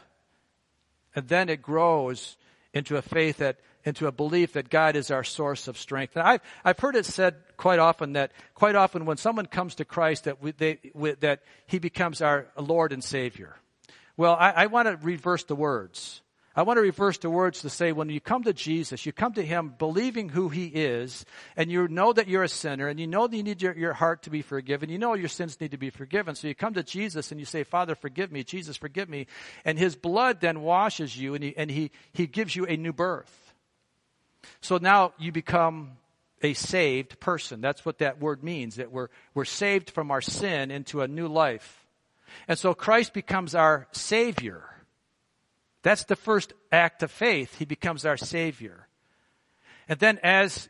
And 1.15 1.27
then 1.27 1.50
it 1.50 1.62
grows 1.62 2.36
into 2.74 2.98
a 2.98 3.03
faith 3.03 3.38
that, 3.38 3.58
into 3.86 4.08
a 4.08 4.12
belief 4.12 4.53
that 4.53 4.72
God 4.72 4.96
is 4.96 5.12
our 5.12 5.24
source 5.24 5.67
of 5.67 5.77
strength. 5.77 6.15
And 6.15 6.27
I've, 6.27 6.41
I've 6.65 6.79
heard 6.79 6.96
it 6.96 7.05
said 7.05 7.36
quite 7.58 7.77
often 7.77 8.13
that 8.13 8.32
quite 8.55 8.74
often 8.74 9.05
when 9.05 9.17
someone 9.17 9.46
comes 9.46 9.75
to 9.75 9.86
Christ 9.86 10.24
that 10.24 10.41
we, 10.41 10.50
they, 10.50 10.79
we, 10.96 11.12
that 11.20 11.43
He 11.67 11.77
becomes 11.77 12.24
our 12.24 12.48
Lord 12.58 12.91
and 12.91 13.03
Savior. 13.03 13.55
Well, 14.17 14.34
I, 14.34 14.50
I 14.50 14.65
want 14.65 14.88
to 14.88 14.98
reverse 15.05 15.43
the 15.43 15.55
words. 15.55 16.23
I 16.55 16.62
want 16.62 16.77
to 16.77 16.81
reverse 16.81 17.17
the 17.17 17.31
words 17.31 17.62
to 17.62 17.69
say 17.69 17.91
when 17.91 18.10
you 18.10 18.22
come 18.22 18.43
to 18.43 18.53
Jesus, 18.53 19.07
you 19.07 19.12
come 19.12 19.33
to 19.33 19.41
Him 19.41 19.74
believing 19.77 20.29
who 20.29 20.50
He 20.50 20.67
is, 20.67 21.25
and 21.57 21.72
you 21.72 21.88
know 21.88 22.13
that 22.13 22.27
you're 22.27 22.43
a 22.43 22.50
sinner, 22.50 22.88
and 22.88 23.00
you 23.00 23.07
know 23.07 23.25
that 23.25 23.36
you 23.36 23.41
need 23.41 23.62
your, 23.62 23.75
your 23.75 23.93
heart 23.93 24.24
to 24.24 24.29
be 24.29 24.43
forgiven. 24.43 24.89
You 24.89 25.00
know 25.00 25.15
your 25.15 25.29
sins 25.29 25.60
need 25.60 25.72
to 25.72 25.77
be 25.77 25.89
forgiven. 25.89 26.36
So 26.36 26.48
you 26.48 26.53
come 26.53 26.75
to 26.75 26.83
Jesus 26.83 27.31
and 27.31 27.39
you 27.39 27.45
say, 27.45 27.63
Father, 27.63 27.95
forgive 27.95 28.31
me. 28.31 28.43
Jesus, 28.43 28.77
forgive 28.77 29.10
me. 29.10 29.25
And 29.65 29.79
His 29.79 29.95
blood 29.95 30.41
then 30.41 30.62
washes 30.62 31.17
you, 31.17 31.33
and 31.33 31.43
He, 31.43 31.57
and 31.57 31.72
he, 31.72 31.89
he 32.13 32.27
gives 32.27 32.55
you 32.55 32.65
a 32.65 32.77
new 32.77 32.93
birth. 32.93 33.53
So 34.62 34.77
now 34.77 35.13
you 35.17 35.31
become 35.31 35.93
a 36.43 36.53
saved 36.53 37.19
person. 37.19 37.62
That's 37.62 37.86
what 37.86 38.00
that 38.00 38.19
word 38.19 38.43
means, 38.43 38.75
that 38.75 38.91
we're, 38.91 39.07
we're 39.33 39.45
saved 39.45 39.89
from 39.89 40.12
our 40.12 40.22
sin 40.22 40.69
into 40.69 41.01
a 41.01 41.07
new 41.07 41.27
life. 41.27 41.88
And 42.48 42.60
so 42.60 42.74
Christ 42.74 43.13
becomes 43.13 43.55
our 43.55 43.88
Savior. 43.91 44.73
That's 45.84 46.06
the 46.06 46.16
first 46.16 46.54
act 46.72 47.04
of 47.04 47.12
faith. 47.12 47.60
He 47.60 47.66
becomes 47.66 48.06
our 48.06 48.18
Savior. 48.18 48.88
And 49.88 50.00
then 50.00 50.20
as 50.24 50.70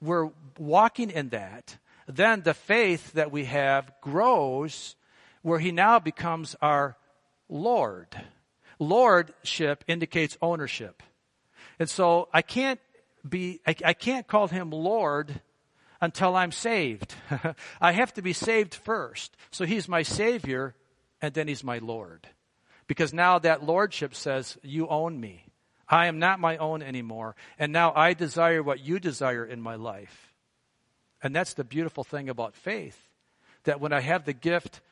we're 0.00 0.30
walking 0.58 1.10
in 1.10 1.30
that, 1.30 1.78
then 2.06 2.42
the 2.42 2.54
faith 2.54 3.12
that 3.14 3.32
we 3.32 3.46
have 3.46 3.92
grows 4.02 4.94
where 5.40 5.58
He 5.58 5.72
now 5.72 5.98
becomes 5.98 6.54
our 6.60 6.96
Lord. 7.48 8.08
Lordship 8.78 9.84
indicates 9.86 10.36
ownership. 10.42 11.02
And 11.78 11.88
so 11.88 12.28
I 12.32 12.42
can't 12.42 12.80
be, 13.26 13.60
I, 13.66 13.74
I 13.84 13.92
can't 13.94 14.26
call 14.26 14.48
Him 14.48 14.70
Lord 14.70 15.40
until 16.00 16.36
I'm 16.36 16.52
saved. 16.52 17.14
I 17.80 17.92
have 17.92 18.12
to 18.14 18.22
be 18.22 18.34
saved 18.34 18.74
first. 18.74 19.34
So 19.50 19.64
He's 19.64 19.88
my 19.88 20.02
Savior 20.02 20.74
and 21.22 21.32
then 21.32 21.48
He's 21.48 21.64
my 21.64 21.78
Lord. 21.78 22.28
Because 22.92 23.14
now 23.14 23.38
that 23.38 23.64
lordship 23.64 24.14
says, 24.14 24.58
You 24.62 24.86
own 24.86 25.18
me. 25.18 25.46
I 25.88 26.08
am 26.08 26.18
not 26.18 26.40
my 26.40 26.58
own 26.58 26.82
anymore. 26.82 27.36
And 27.58 27.72
now 27.72 27.94
I 27.96 28.12
desire 28.12 28.62
what 28.62 28.80
you 28.80 29.00
desire 29.00 29.46
in 29.46 29.62
my 29.62 29.76
life. 29.76 30.34
And 31.22 31.34
that's 31.34 31.54
the 31.54 31.64
beautiful 31.64 32.04
thing 32.04 32.28
about 32.28 32.54
faith. 32.54 33.00
That 33.64 33.80
when 33.80 33.94
I 33.94 34.00
have 34.00 34.26
the 34.26 34.34
gift 34.34 34.82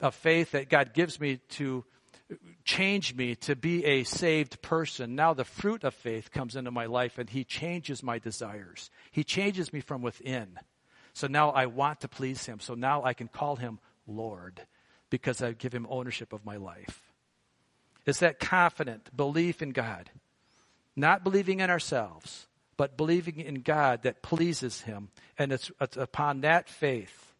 of 0.00 0.14
faith 0.14 0.52
that 0.52 0.70
God 0.70 0.94
gives 0.94 1.20
me 1.20 1.36
to 1.50 1.84
change 2.64 3.14
me 3.14 3.34
to 3.34 3.54
be 3.54 3.84
a 3.84 4.04
saved 4.04 4.62
person, 4.62 5.14
now 5.14 5.34
the 5.34 5.44
fruit 5.44 5.84
of 5.84 5.92
faith 5.92 6.30
comes 6.30 6.56
into 6.56 6.70
my 6.70 6.86
life 6.86 7.18
and 7.18 7.28
He 7.28 7.44
changes 7.44 8.02
my 8.02 8.18
desires. 8.18 8.88
He 9.10 9.22
changes 9.22 9.70
me 9.70 9.80
from 9.80 10.00
within. 10.00 10.58
So 11.12 11.26
now 11.26 11.50
I 11.50 11.66
want 11.66 12.00
to 12.00 12.08
please 12.08 12.46
Him. 12.46 12.58
So 12.60 12.72
now 12.72 13.04
I 13.04 13.12
can 13.12 13.28
call 13.28 13.56
Him 13.56 13.80
Lord 14.06 14.62
because 15.10 15.42
I 15.42 15.52
give 15.52 15.74
Him 15.74 15.86
ownership 15.90 16.32
of 16.32 16.46
my 16.46 16.56
life. 16.56 17.02
It's 18.06 18.20
that 18.20 18.38
confident 18.38 19.16
belief 19.16 19.62
in 19.62 19.70
God. 19.70 20.10
Not 20.96 21.24
believing 21.24 21.60
in 21.60 21.70
ourselves, 21.70 22.46
but 22.76 22.96
believing 22.96 23.40
in 23.40 23.56
God 23.56 24.02
that 24.02 24.22
pleases 24.22 24.82
Him. 24.82 25.08
And 25.38 25.52
it's, 25.52 25.70
it's 25.80 25.96
upon 25.96 26.42
that 26.42 26.68
faith 26.68 27.32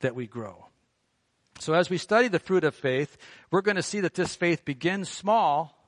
that 0.00 0.14
we 0.14 0.26
grow. 0.26 0.66
So 1.58 1.74
as 1.74 1.88
we 1.88 1.98
study 1.98 2.28
the 2.28 2.38
fruit 2.38 2.64
of 2.64 2.74
faith, 2.74 3.16
we're 3.50 3.60
going 3.62 3.76
to 3.76 3.82
see 3.82 4.00
that 4.00 4.14
this 4.14 4.34
faith 4.34 4.64
begins 4.64 5.08
small 5.08 5.78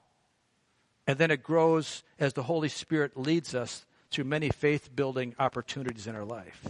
and 1.07 1.19
then 1.19 1.31
it 1.31 1.43
grows 1.43 2.03
as 2.19 2.33
the 2.33 2.43
Holy 2.43 2.69
Spirit 2.69 3.17
leads 3.17 3.55
us 3.55 3.85
through 4.11 4.25
many 4.25 4.49
faith 4.51 4.95
building 4.95 5.35
opportunities 5.39 6.07
in 6.07 6.15
our 6.15 6.25
life. 6.25 6.69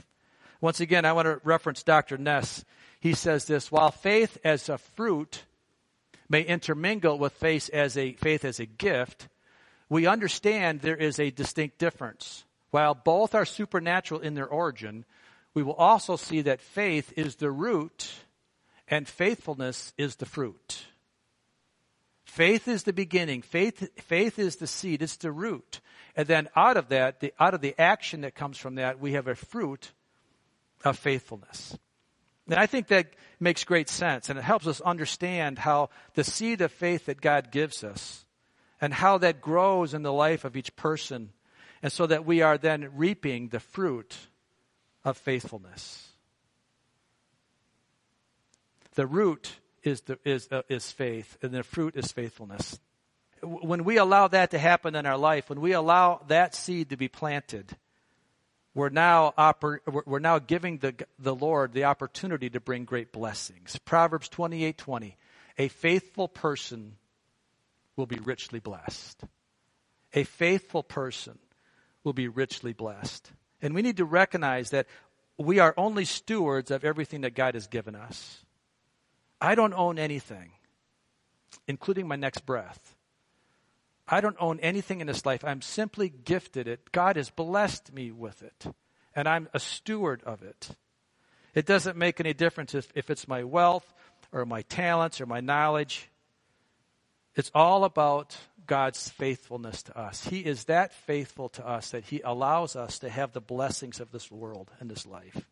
Once 0.60 0.80
again, 0.80 1.04
I 1.04 1.12
want 1.12 1.26
to 1.26 1.40
reference 1.44 1.82
Dr. 1.82 2.16
Ness. 2.16 2.64
He 2.98 3.12
says 3.12 3.44
this, 3.44 3.70
while 3.70 3.90
faith 3.90 4.38
as 4.44 4.68
a 4.68 4.78
fruit 4.78 5.44
may 6.34 6.42
intermingle 6.42 7.16
with 7.16 7.32
faith 7.34 7.70
as 7.72 7.96
a, 7.96 8.14
faith 8.14 8.44
as 8.44 8.58
a 8.58 8.66
gift, 8.66 9.28
we 9.88 10.08
understand 10.08 10.80
there 10.80 10.96
is 10.96 11.20
a 11.20 11.30
distinct 11.30 11.78
difference. 11.78 12.42
While 12.72 12.96
both 12.96 13.36
are 13.36 13.44
supernatural 13.44 14.18
in 14.18 14.34
their 14.34 14.48
origin, 14.48 15.04
we 15.54 15.62
will 15.62 15.74
also 15.74 16.16
see 16.16 16.42
that 16.42 16.60
faith 16.60 17.12
is 17.16 17.36
the 17.36 17.52
root 17.52 18.12
and 18.88 19.06
faithfulness 19.06 19.92
is 19.96 20.16
the 20.16 20.26
fruit. 20.26 20.82
Faith 22.24 22.66
is 22.66 22.82
the 22.82 22.92
beginning. 22.92 23.40
Faith, 23.40 23.88
faith 24.02 24.40
is 24.40 24.56
the 24.56 24.66
seed. 24.66 25.02
It's 25.02 25.18
the 25.18 25.30
root. 25.30 25.80
And 26.16 26.26
then 26.26 26.48
out 26.56 26.76
of 26.76 26.88
that, 26.88 27.20
the, 27.20 27.32
out 27.38 27.54
of 27.54 27.60
the 27.60 27.80
action 27.80 28.22
that 28.22 28.34
comes 28.34 28.58
from 28.58 28.74
that, 28.74 28.98
we 28.98 29.12
have 29.12 29.28
a 29.28 29.36
fruit 29.36 29.92
of 30.84 30.98
faithfulness. 30.98 31.78
And 32.48 32.58
I 32.58 32.66
think 32.66 32.88
that 32.88 33.14
makes 33.40 33.64
great 33.64 33.88
sense, 33.88 34.28
and 34.28 34.38
it 34.38 34.42
helps 34.42 34.66
us 34.66 34.80
understand 34.82 35.58
how 35.58 35.90
the 36.14 36.24
seed 36.24 36.60
of 36.60 36.72
faith 36.72 37.06
that 37.06 37.20
God 37.20 37.50
gives 37.50 37.82
us 37.82 38.24
and 38.80 38.92
how 38.92 39.18
that 39.18 39.40
grows 39.40 39.94
in 39.94 40.02
the 40.02 40.12
life 40.12 40.44
of 40.44 40.56
each 40.56 40.76
person, 40.76 41.30
and 41.82 41.90
so 41.90 42.06
that 42.06 42.26
we 42.26 42.42
are 42.42 42.58
then 42.58 42.90
reaping 42.94 43.48
the 43.48 43.60
fruit 43.60 44.14
of 45.04 45.16
faithfulness. 45.16 46.08
The 48.94 49.06
root 49.06 49.52
is, 49.82 50.02
the, 50.02 50.18
is, 50.24 50.48
uh, 50.50 50.62
is 50.68 50.90
faith, 50.90 51.38
and 51.42 51.52
the 51.52 51.62
fruit 51.62 51.96
is 51.96 52.12
faithfulness. 52.12 52.78
When 53.42 53.84
we 53.84 53.96
allow 53.96 54.28
that 54.28 54.50
to 54.52 54.58
happen 54.58 54.94
in 54.94 55.06
our 55.06 55.18
life, 55.18 55.48
when 55.48 55.60
we 55.60 55.72
allow 55.72 56.22
that 56.28 56.54
seed 56.54 56.90
to 56.90 56.96
be 56.96 57.08
planted, 57.08 57.76
we're 58.74 58.88
now, 58.88 59.32
oper- 59.38 59.78
we're 60.04 60.18
now 60.18 60.38
giving 60.40 60.78
the, 60.78 60.94
the 61.18 61.34
Lord 61.34 61.72
the 61.72 61.84
opportunity 61.84 62.50
to 62.50 62.60
bring 62.60 62.84
great 62.84 63.12
blessings. 63.12 63.78
Proverbs 63.84 64.28
28 64.28 64.76
20. 64.76 65.16
A 65.58 65.68
faithful 65.68 66.26
person 66.26 66.96
will 67.96 68.06
be 68.06 68.16
richly 68.16 68.58
blessed. 68.58 69.22
A 70.12 70.24
faithful 70.24 70.82
person 70.82 71.38
will 72.02 72.12
be 72.12 72.28
richly 72.28 72.72
blessed. 72.72 73.30
And 73.62 73.74
we 73.74 73.82
need 73.82 73.98
to 73.98 74.04
recognize 74.04 74.70
that 74.70 74.86
we 75.38 75.60
are 75.60 75.74
only 75.76 76.04
stewards 76.04 76.70
of 76.70 76.84
everything 76.84 77.22
that 77.22 77.34
God 77.34 77.54
has 77.54 77.66
given 77.66 77.94
us. 77.94 78.44
I 79.40 79.54
don't 79.54 79.72
own 79.72 79.98
anything, 79.98 80.52
including 81.66 82.08
my 82.08 82.16
next 82.16 82.46
breath. 82.46 82.93
I 84.06 84.20
don't 84.20 84.36
own 84.38 84.60
anything 84.60 85.00
in 85.00 85.06
this 85.06 85.24
life. 85.24 85.44
I'm 85.44 85.62
simply 85.62 86.08
gifted 86.08 86.68
it. 86.68 86.92
God 86.92 87.16
has 87.16 87.30
blessed 87.30 87.92
me 87.92 88.10
with 88.10 88.42
it, 88.42 88.66
and 89.14 89.26
I'm 89.26 89.48
a 89.54 89.58
steward 89.58 90.22
of 90.24 90.42
it. 90.42 90.70
It 91.54 91.66
doesn't 91.66 91.96
make 91.96 92.20
any 92.20 92.34
difference 92.34 92.74
if, 92.74 92.90
if 92.94 93.10
it's 93.10 93.28
my 93.28 93.44
wealth 93.44 93.94
or 94.32 94.44
my 94.44 94.62
talents 94.62 95.20
or 95.20 95.26
my 95.26 95.40
knowledge. 95.40 96.10
It's 97.36 97.50
all 97.54 97.84
about 97.84 98.36
God's 98.66 99.08
faithfulness 99.08 99.82
to 99.84 99.98
us. 99.98 100.26
He 100.26 100.40
is 100.40 100.64
that 100.64 100.92
faithful 100.92 101.48
to 101.50 101.66
us 101.66 101.90
that 101.90 102.04
He 102.04 102.20
allows 102.20 102.76
us 102.76 102.98
to 103.00 103.08
have 103.08 103.32
the 103.32 103.40
blessings 103.40 104.00
of 104.00 104.10
this 104.10 104.30
world 104.30 104.70
and 104.80 104.90
this 104.90 105.06
life. 105.06 105.46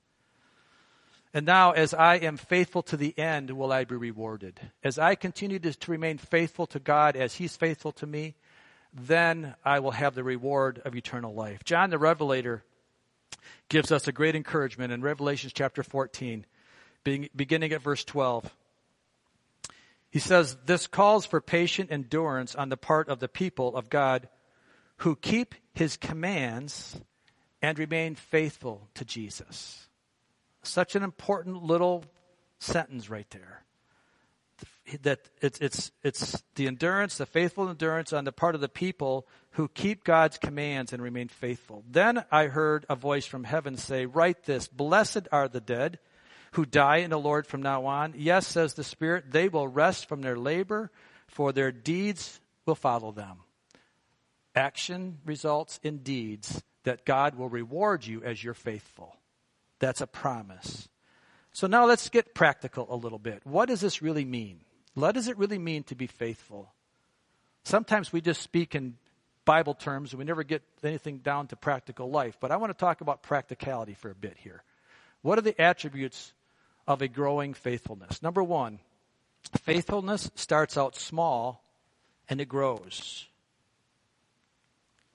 And 1.35 1.47
now, 1.47 1.73
as 1.73 1.95
I 1.95 2.17
am 2.17 2.37
faithful 2.37 2.83
to 2.85 2.97
the 2.97 3.19
end, 3.19 3.51
will 3.51 3.73
I 3.73 3.85
be 3.85 3.97
rewarded. 3.97 4.61
As 4.85 4.99
I 4.99 5.15
continue 5.15 5.59
to, 5.61 5.73
to, 5.73 5.91
remain 5.91 6.19
faithful 6.19 6.67
to 6.69 6.79
God 6.79 7.17
as 7.17 7.37
He's 7.37 7.57
faithful 7.57 7.93
to 7.93 8.07
me, 8.07 8.35
then 8.93 9.55
I 9.65 9.81
will 9.81 9.91
have 9.93 10.15
the 10.15 10.25
reward 10.25 10.83
of 10.85 10.95
eternal 10.95 11.35
life. 11.35 11.65
John 11.65 11.91
the 11.91 11.99
Revelator 11.99 12.63
gives 13.69 13.91
us 13.91 14.07
a 14.07 14.13
great 14.13 14.37
encouragement 14.37 14.93
in 14.93 15.03
Revelation 15.03 15.51
chapter 15.53 15.83
14, 15.83 16.45
beginning 17.05 17.73
at 17.73 17.83
verse 17.83 18.05
12. 18.05 18.55
He 20.11 20.19
says, 20.19 20.57
This 20.67 20.87
calls 20.87 21.25
for 21.25 21.41
patient 21.41 21.91
endurance 21.91 22.55
on 22.55 22.69
the 22.69 22.77
part 22.77 23.09
of 23.09 23.19
the 23.19 23.29
people 23.29 23.75
of 23.77 23.89
God 23.89 24.29
who 24.99 25.17
keep 25.17 25.55
His 25.73 25.97
commands 25.97 27.01
and 27.63 27.79
remain 27.79 28.15
faithful 28.15 28.89
to 28.95 29.05
Jesus. 29.05 29.89
Such 30.63 30.95
an 30.95 31.03
important 31.03 31.63
little 31.63 32.05
sentence 32.59 33.09
right 33.09 33.29
there. 33.31 33.65
That 35.03 35.21
it's, 35.41 35.61
it's, 35.61 35.93
it's 36.03 36.43
the 36.57 36.67
endurance, 36.67 37.17
the 37.17 37.27
faithful 37.27 37.69
endurance 37.69 38.13
on 38.13 38.25
the 38.25 38.33
part 38.33 38.55
of 38.55 38.61
the 38.61 38.69
people 38.69 39.27
who 39.53 39.69
keep 39.69 40.03
God's 40.03 40.39
commands 40.39 40.93
and 40.93 41.01
remain 41.01 41.29
faithful. 41.29 41.85
Then 41.89 42.25
I 42.33 42.47
heard 42.47 42.85
a 42.89 42.97
voice 42.97 43.25
from 43.25 43.45
heaven 43.45 43.77
say, 43.77 44.07
Write 44.07 44.45
this 44.45 44.67
Blessed 44.67 45.29
are 45.31 45.49
the 45.49 45.61
dead 45.61 45.99
who 46.53 46.67
die 46.67 46.99
in 46.99 47.11
the 47.11 47.19
Lord 47.19 47.47
from 47.47 47.63
now 47.63 47.87
on. 47.87 48.15
Yes, 48.17 48.47
says 48.47 48.75
the 48.75 48.85
Spirit, 48.85 49.31
they 49.31 49.49
will 49.49 49.69
rest 49.69 50.09
from 50.09 50.21
their 50.21 50.37
labor, 50.37 50.91
for 51.27 51.53
their 51.53 51.73
deeds 51.73 52.41
will 52.67 52.75
follow 52.75 53.13
them. 53.13 53.39
Action 54.55 55.19
results 55.25 55.81
in 55.83 55.99
deeds 55.99 56.63
that 56.85 57.05
God 57.05 57.37
will 57.37 57.49
reward 57.49 58.07
you 58.07 58.23
as 58.23 58.43
you're 58.43 58.53
faithful. 58.53 59.17
That's 59.79 60.01
a 60.01 60.07
promise. 60.07 60.89
So 61.53 61.67
now 61.67 61.87
let's 61.87 62.09
get 62.09 62.35
practical 62.35 62.87
a 62.91 62.97
little 62.97 63.19
bit. 63.19 63.41
What 63.45 63.69
does 63.69 63.81
this 63.81 64.03
really 64.03 64.25
mean? 64.25 64.61
What 64.95 65.13
does 65.13 65.29
it 65.29 65.39
really 65.39 65.59
mean 65.59 65.85
to 65.85 65.95
be 65.95 66.07
faithful? 66.07 66.73
Sometimes 67.65 68.13
we 68.13 68.21
just 68.21 68.43
speak 68.43 68.75
in 68.75 68.97
Bible 69.45 69.75
terms 69.75 70.13
and 70.13 70.19
we 70.19 70.25
never 70.25 70.45
get 70.45 70.63
anything 70.85 71.19
down 71.19 71.49
to 71.49 71.57
practical 71.57 72.11
life. 72.11 72.37
But 72.41 72.51
I 72.51 72.57
want 72.57 72.71
to 72.71 72.79
talk 72.79 73.01
about 73.01 73.23
practicality 73.23 73.95
for 73.95 74.11
a 74.11 74.15
bit 74.15 74.37
here. 74.39 74.63
What 75.23 75.39
are 75.39 75.43
the 75.43 75.61
attributes 75.61 76.33
of 76.87 77.03
a 77.03 77.09
growing 77.09 77.55
faithfulness? 77.55 78.23
Number 78.23 78.43
one, 78.43 78.81
faithfulness 79.61 80.31
starts 80.35 80.77
out 80.77 80.97
small 80.97 81.65
and 82.29 82.41
it 82.41 82.49
grows. 82.49 83.27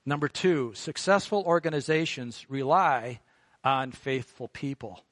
Number 0.06 0.30
two, 0.30 0.72
successful 0.74 1.44
organizations 1.46 2.46
rely 2.50 3.20
on 3.64 3.92
faithful 3.92 4.48
people. 4.48 5.04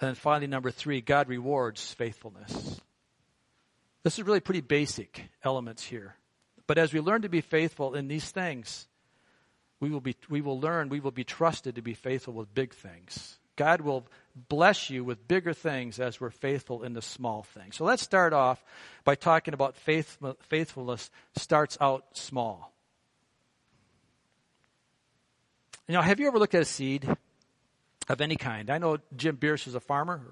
And 0.00 0.16
finally, 0.16 0.46
number 0.46 0.70
three, 0.70 1.00
God 1.00 1.28
rewards 1.28 1.92
faithfulness. 1.92 2.80
This 4.02 4.18
is 4.18 4.24
really 4.24 4.40
pretty 4.40 4.60
basic 4.60 5.28
elements 5.44 5.84
here. 5.84 6.16
But 6.66 6.78
as 6.78 6.92
we 6.92 7.00
learn 7.00 7.22
to 7.22 7.28
be 7.28 7.40
faithful 7.40 7.94
in 7.94 8.08
these 8.08 8.30
things, 8.30 8.86
we 9.80 9.90
will, 9.90 10.00
be, 10.00 10.16
we 10.28 10.40
will 10.40 10.60
learn, 10.60 10.88
we 10.88 11.00
will 11.00 11.10
be 11.10 11.24
trusted 11.24 11.74
to 11.76 11.82
be 11.82 11.94
faithful 11.94 12.34
with 12.34 12.54
big 12.54 12.72
things. 12.72 13.38
God 13.56 13.80
will 13.80 14.06
bless 14.48 14.88
you 14.90 15.04
with 15.04 15.28
bigger 15.28 15.52
things 15.52 16.00
as 16.00 16.20
we're 16.20 16.30
faithful 16.30 16.82
in 16.82 16.94
the 16.94 17.02
small 17.02 17.42
things. 17.42 17.76
So 17.76 17.84
let's 17.84 18.02
start 18.02 18.32
off 18.32 18.64
by 19.04 19.14
talking 19.14 19.54
about 19.54 19.76
faith, 19.76 20.18
faithfulness 20.40 21.10
starts 21.36 21.76
out 21.80 22.04
small. 22.16 22.72
Know, 25.88 26.00
have 26.00 26.20
you 26.20 26.26
ever 26.26 26.38
looked 26.38 26.54
at 26.54 26.62
a 26.62 26.64
seed 26.64 27.06
of 28.08 28.20
any 28.22 28.36
kind? 28.36 28.70
I 28.70 28.78
know 28.78 28.96
Jim 29.14 29.36
Bierce 29.36 29.66
is 29.66 29.74
a 29.74 29.80
farmer. 29.80 30.22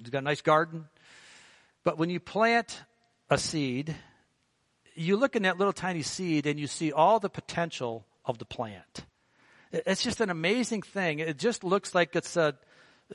He's 0.00 0.08
got 0.08 0.20
a 0.20 0.22
nice 0.22 0.40
garden. 0.40 0.86
But 1.84 1.98
when 1.98 2.08
you 2.08 2.18
plant 2.18 2.82
a 3.32 3.38
seed, 3.38 3.96
you 4.94 5.16
look 5.16 5.36
in 5.36 5.44
that 5.44 5.58
little 5.58 5.72
tiny 5.72 6.02
seed 6.02 6.46
and 6.46 6.60
you 6.60 6.66
see 6.66 6.92
all 6.92 7.18
the 7.18 7.30
potential 7.30 8.04
of 8.24 8.38
the 8.38 8.44
plant. 8.44 9.04
It's 9.72 10.02
just 10.02 10.20
an 10.20 10.30
amazing 10.30 10.82
thing. 10.82 11.18
It 11.18 11.38
just 11.38 11.64
looks 11.64 11.94
like 11.94 12.14
it's 12.14 12.36
a, 12.36 12.54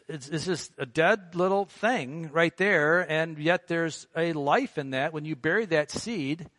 it's, 0.08 0.27
it's 0.27 0.45
just 0.45 0.71
a 0.80 0.86
dead 0.86 1.36
little 1.36 1.65
thing 1.65 2.32
right 2.34 2.56
there, 2.58 3.01
and 3.01 3.38
yet 3.38 3.67
there's 3.67 4.08
a 4.15 4.34
life 4.34 4.77
in 4.77 4.91
that. 4.91 5.13
When 5.13 5.25
you 5.25 5.36
bury 5.36 5.65
that 5.67 5.91
seed 5.91 6.49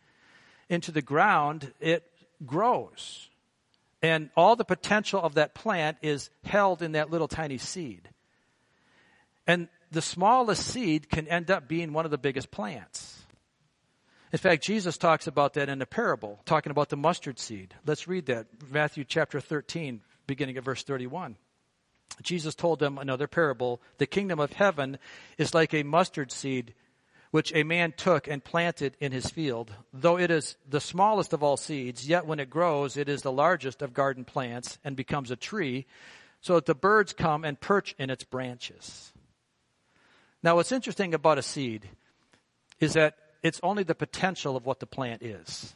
into 0.69 0.91
the 0.91 1.01
ground, 1.01 1.73
it 1.81 2.09
grows. 2.45 3.29
And 4.01 4.29
all 4.37 4.55
the 4.55 4.63
potential 4.63 5.21
of 5.21 5.33
that 5.33 5.53
plant 5.53 5.97
is 6.01 6.29
held 6.45 6.81
in 6.81 6.93
that 6.93 7.09
little 7.09 7.27
tiny 7.27 7.57
seed. 7.57 8.07
And 9.45 9.67
the 9.91 10.01
smallest 10.01 10.65
seed 10.65 11.09
can 11.09 11.27
end 11.27 11.51
up 11.51 11.67
being 11.67 11.91
one 11.91 12.05
of 12.05 12.11
the 12.11 12.17
biggest 12.17 12.51
plants. 12.51 13.25
In 14.31 14.37
fact, 14.37 14.63
Jesus 14.63 14.97
talks 14.97 15.25
about 15.25 15.55
that 15.55 15.69
in 15.69 15.81
a 15.81 15.87
parable, 15.87 16.39
talking 16.45 16.71
about 16.71 16.89
the 16.89 16.97
mustard 16.97 17.39
seed. 17.39 17.73
Let's 17.85 18.07
read 18.07 18.27
that. 18.27 18.47
Matthew 18.69 19.03
chapter 19.03 19.39
13, 19.39 20.01
beginning 20.27 20.57
at 20.57 20.63
verse 20.63 20.83
31. 20.83 21.35
Jesus 22.21 22.53
told 22.53 22.79
them 22.79 22.97
another 22.97 23.27
parable. 23.27 23.81
The 23.97 24.05
kingdom 24.05 24.39
of 24.39 24.53
heaven 24.53 24.99
is 25.37 25.53
like 25.53 25.73
a 25.73 25.83
mustard 25.83 26.31
seed 26.31 26.73
which 27.31 27.53
a 27.53 27.63
man 27.63 27.93
took 27.95 28.27
and 28.27 28.43
planted 28.43 28.97
in 28.99 29.11
his 29.11 29.29
field. 29.29 29.71
Though 29.93 30.17
it 30.17 30.31
is 30.31 30.57
the 30.67 30.81
smallest 30.81 31.33
of 31.33 31.43
all 31.43 31.57
seeds, 31.57 32.07
yet 32.07 32.25
when 32.25 32.39
it 32.39 32.49
grows, 32.49 32.97
it 32.97 33.07
is 33.07 33.21
the 33.21 33.31
largest 33.31 33.81
of 33.81 33.93
garden 33.93 34.25
plants 34.25 34.79
and 34.83 34.95
becomes 34.95 35.29
a 35.29 35.35
tree, 35.35 35.85
so 36.41 36.55
that 36.55 36.65
the 36.65 36.75
birds 36.75 37.13
come 37.13 37.43
and 37.43 37.59
perch 37.59 37.93
in 37.99 38.09
its 38.09 38.23
branches. 38.23 39.13
Now, 40.41 40.55
what's 40.55 40.71
interesting 40.71 41.13
about 41.13 41.37
a 41.37 41.43
seed 41.43 41.87
is 42.79 42.93
that 42.93 43.15
it's 43.43 43.59
only 43.63 43.83
the 43.83 43.95
potential 43.95 44.55
of 44.55 44.65
what 44.65 44.79
the 44.79 44.85
plant 44.85 45.23
is. 45.23 45.73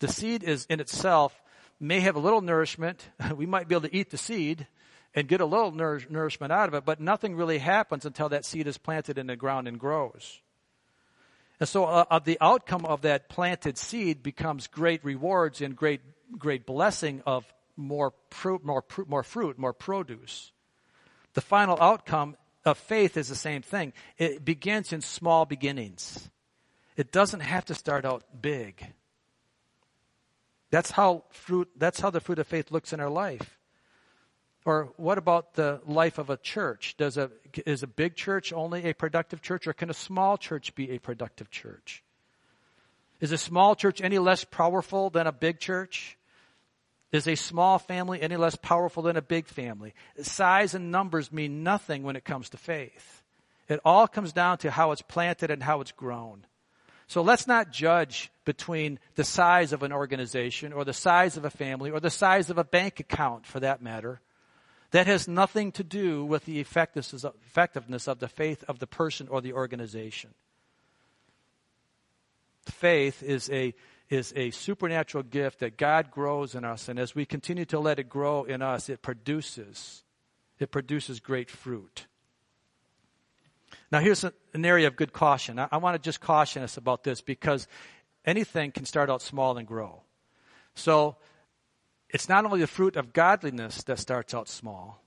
The 0.00 0.08
seed 0.08 0.42
is 0.42 0.66
in 0.66 0.80
itself 0.80 1.40
may 1.78 2.00
have 2.00 2.16
a 2.16 2.20
little 2.20 2.42
nourishment. 2.42 3.08
We 3.34 3.46
might 3.46 3.68
be 3.68 3.74
able 3.74 3.88
to 3.88 3.96
eat 3.96 4.10
the 4.10 4.18
seed 4.18 4.66
and 5.14 5.26
get 5.26 5.40
a 5.40 5.46
little 5.46 5.72
nourishment 5.72 6.52
out 6.52 6.68
of 6.68 6.74
it, 6.74 6.84
but 6.84 7.00
nothing 7.00 7.34
really 7.34 7.58
happens 7.58 8.04
until 8.04 8.28
that 8.28 8.44
seed 8.44 8.66
is 8.66 8.78
planted 8.78 9.18
in 9.18 9.26
the 9.26 9.36
ground 9.36 9.66
and 9.66 9.78
grows. 9.78 10.40
And 11.58 11.68
so 11.68 11.84
uh, 11.84 12.18
the 12.20 12.38
outcome 12.40 12.86
of 12.86 13.02
that 13.02 13.28
planted 13.28 13.76
seed 13.76 14.22
becomes 14.22 14.66
great 14.66 15.04
rewards 15.04 15.60
and 15.60 15.76
great, 15.76 16.00
great 16.38 16.64
blessing 16.64 17.22
of 17.26 17.44
more, 17.76 18.12
more, 18.62 18.82
pr- 18.82 19.02
more 19.06 19.22
fruit, 19.22 19.58
more 19.58 19.72
produce. 19.72 20.52
The 21.34 21.40
final 21.40 21.76
outcome 21.80 22.36
of 22.64 22.78
faith 22.78 23.16
is 23.16 23.28
the 23.28 23.34
same 23.34 23.62
thing. 23.62 23.92
It 24.16 24.44
begins 24.44 24.92
in 24.92 25.00
small 25.00 25.44
beginnings. 25.44 26.30
It 27.00 27.12
doesn't 27.12 27.40
have 27.40 27.64
to 27.64 27.74
start 27.74 28.04
out 28.04 28.24
big. 28.42 28.92
That's 30.70 30.90
how 30.90 31.24
fruit, 31.30 31.70
that's 31.74 31.98
how 31.98 32.10
the 32.10 32.20
fruit 32.20 32.38
of 32.38 32.46
faith 32.46 32.70
looks 32.70 32.92
in 32.92 33.00
our 33.00 33.08
life. 33.08 33.58
Or 34.66 34.92
what 34.98 35.16
about 35.16 35.54
the 35.54 35.80
life 35.86 36.18
of 36.18 36.28
a 36.28 36.36
church? 36.36 36.98
Does 36.98 37.16
a, 37.16 37.30
is 37.64 37.82
a 37.82 37.86
big 37.86 38.16
church 38.16 38.52
only 38.52 38.84
a 38.84 38.92
productive 38.92 39.40
church, 39.40 39.66
or 39.66 39.72
can 39.72 39.88
a 39.88 39.94
small 39.94 40.36
church 40.36 40.74
be 40.74 40.90
a 40.90 40.98
productive 40.98 41.50
church? 41.50 42.02
Is 43.18 43.32
a 43.32 43.38
small 43.38 43.74
church 43.74 44.02
any 44.02 44.18
less 44.18 44.44
powerful 44.44 45.08
than 45.08 45.26
a 45.26 45.32
big 45.32 45.58
church? 45.58 46.18
Is 47.12 47.26
a 47.26 47.34
small 47.34 47.78
family 47.78 48.20
any 48.20 48.36
less 48.36 48.56
powerful 48.56 49.04
than 49.04 49.16
a 49.16 49.22
big 49.22 49.46
family? 49.46 49.94
Size 50.20 50.74
and 50.74 50.92
numbers 50.92 51.32
mean 51.32 51.62
nothing 51.62 52.02
when 52.02 52.16
it 52.16 52.26
comes 52.26 52.50
to 52.50 52.58
faith. 52.58 53.22
It 53.70 53.80
all 53.86 54.06
comes 54.06 54.34
down 54.34 54.58
to 54.58 54.70
how 54.70 54.92
it's 54.92 55.00
planted 55.00 55.50
and 55.50 55.62
how 55.62 55.80
it's 55.80 55.92
grown. 55.92 56.44
So 57.10 57.22
let's 57.22 57.48
not 57.48 57.72
judge 57.72 58.30
between 58.44 59.00
the 59.16 59.24
size 59.24 59.72
of 59.72 59.82
an 59.82 59.92
organization 59.92 60.72
or 60.72 60.84
the 60.84 60.92
size 60.92 61.36
of 61.36 61.44
a 61.44 61.50
family 61.50 61.90
or 61.90 61.98
the 61.98 62.08
size 62.08 62.50
of 62.50 62.58
a 62.58 62.62
bank 62.62 63.00
account 63.00 63.46
for 63.46 63.58
that 63.58 63.82
matter. 63.82 64.20
That 64.92 65.08
has 65.08 65.26
nothing 65.26 65.72
to 65.72 65.82
do 65.82 66.24
with 66.24 66.44
the 66.44 66.60
effectiveness 66.60 68.06
of 68.06 68.20
the 68.20 68.28
faith 68.28 68.62
of 68.68 68.78
the 68.78 68.86
person 68.86 69.26
or 69.26 69.40
the 69.40 69.54
organization. 69.54 70.30
Faith 72.66 73.24
is 73.24 73.50
a, 73.50 73.74
is 74.08 74.32
a 74.36 74.52
supernatural 74.52 75.24
gift 75.24 75.58
that 75.58 75.76
God 75.76 76.12
grows 76.12 76.54
in 76.54 76.64
us, 76.64 76.88
and 76.88 76.96
as 76.96 77.12
we 77.12 77.26
continue 77.26 77.64
to 77.64 77.80
let 77.80 77.98
it 77.98 78.08
grow 78.08 78.44
in 78.44 78.62
us, 78.62 78.88
it 78.88 79.02
produces, 79.02 80.04
it 80.60 80.70
produces 80.70 81.18
great 81.18 81.50
fruit. 81.50 82.06
Now, 83.90 83.98
here's 83.98 84.24
an 84.24 84.64
area 84.64 84.86
of 84.86 84.96
good 84.96 85.12
caution. 85.12 85.58
I, 85.58 85.68
I 85.72 85.76
want 85.78 85.94
to 85.94 85.98
just 85.98 86.20
caution 86.20 86.62
us 86.62 86.76
about 86.76 87.02
this 87.02 87.20
because 87.20 87.66
anything 88.24 88.70
can 88.70 88.84
start 88.84 89.10
out 89.10 89.20
small 89.20 89.58
and 89.58 89.66
grow. 89.66 90.02
So, 90.74 91.16
it's 92.08 92.28
not 92.28 92.44
only 92.44 92.60
the 92.60 92.66
fruit 92.66 92.96
of 92.96 93.12
godliness 93.12 93.82
that 93.84 93.98
starts 93.98 94.34
out 94.34 94.48
small, 94.48 95.02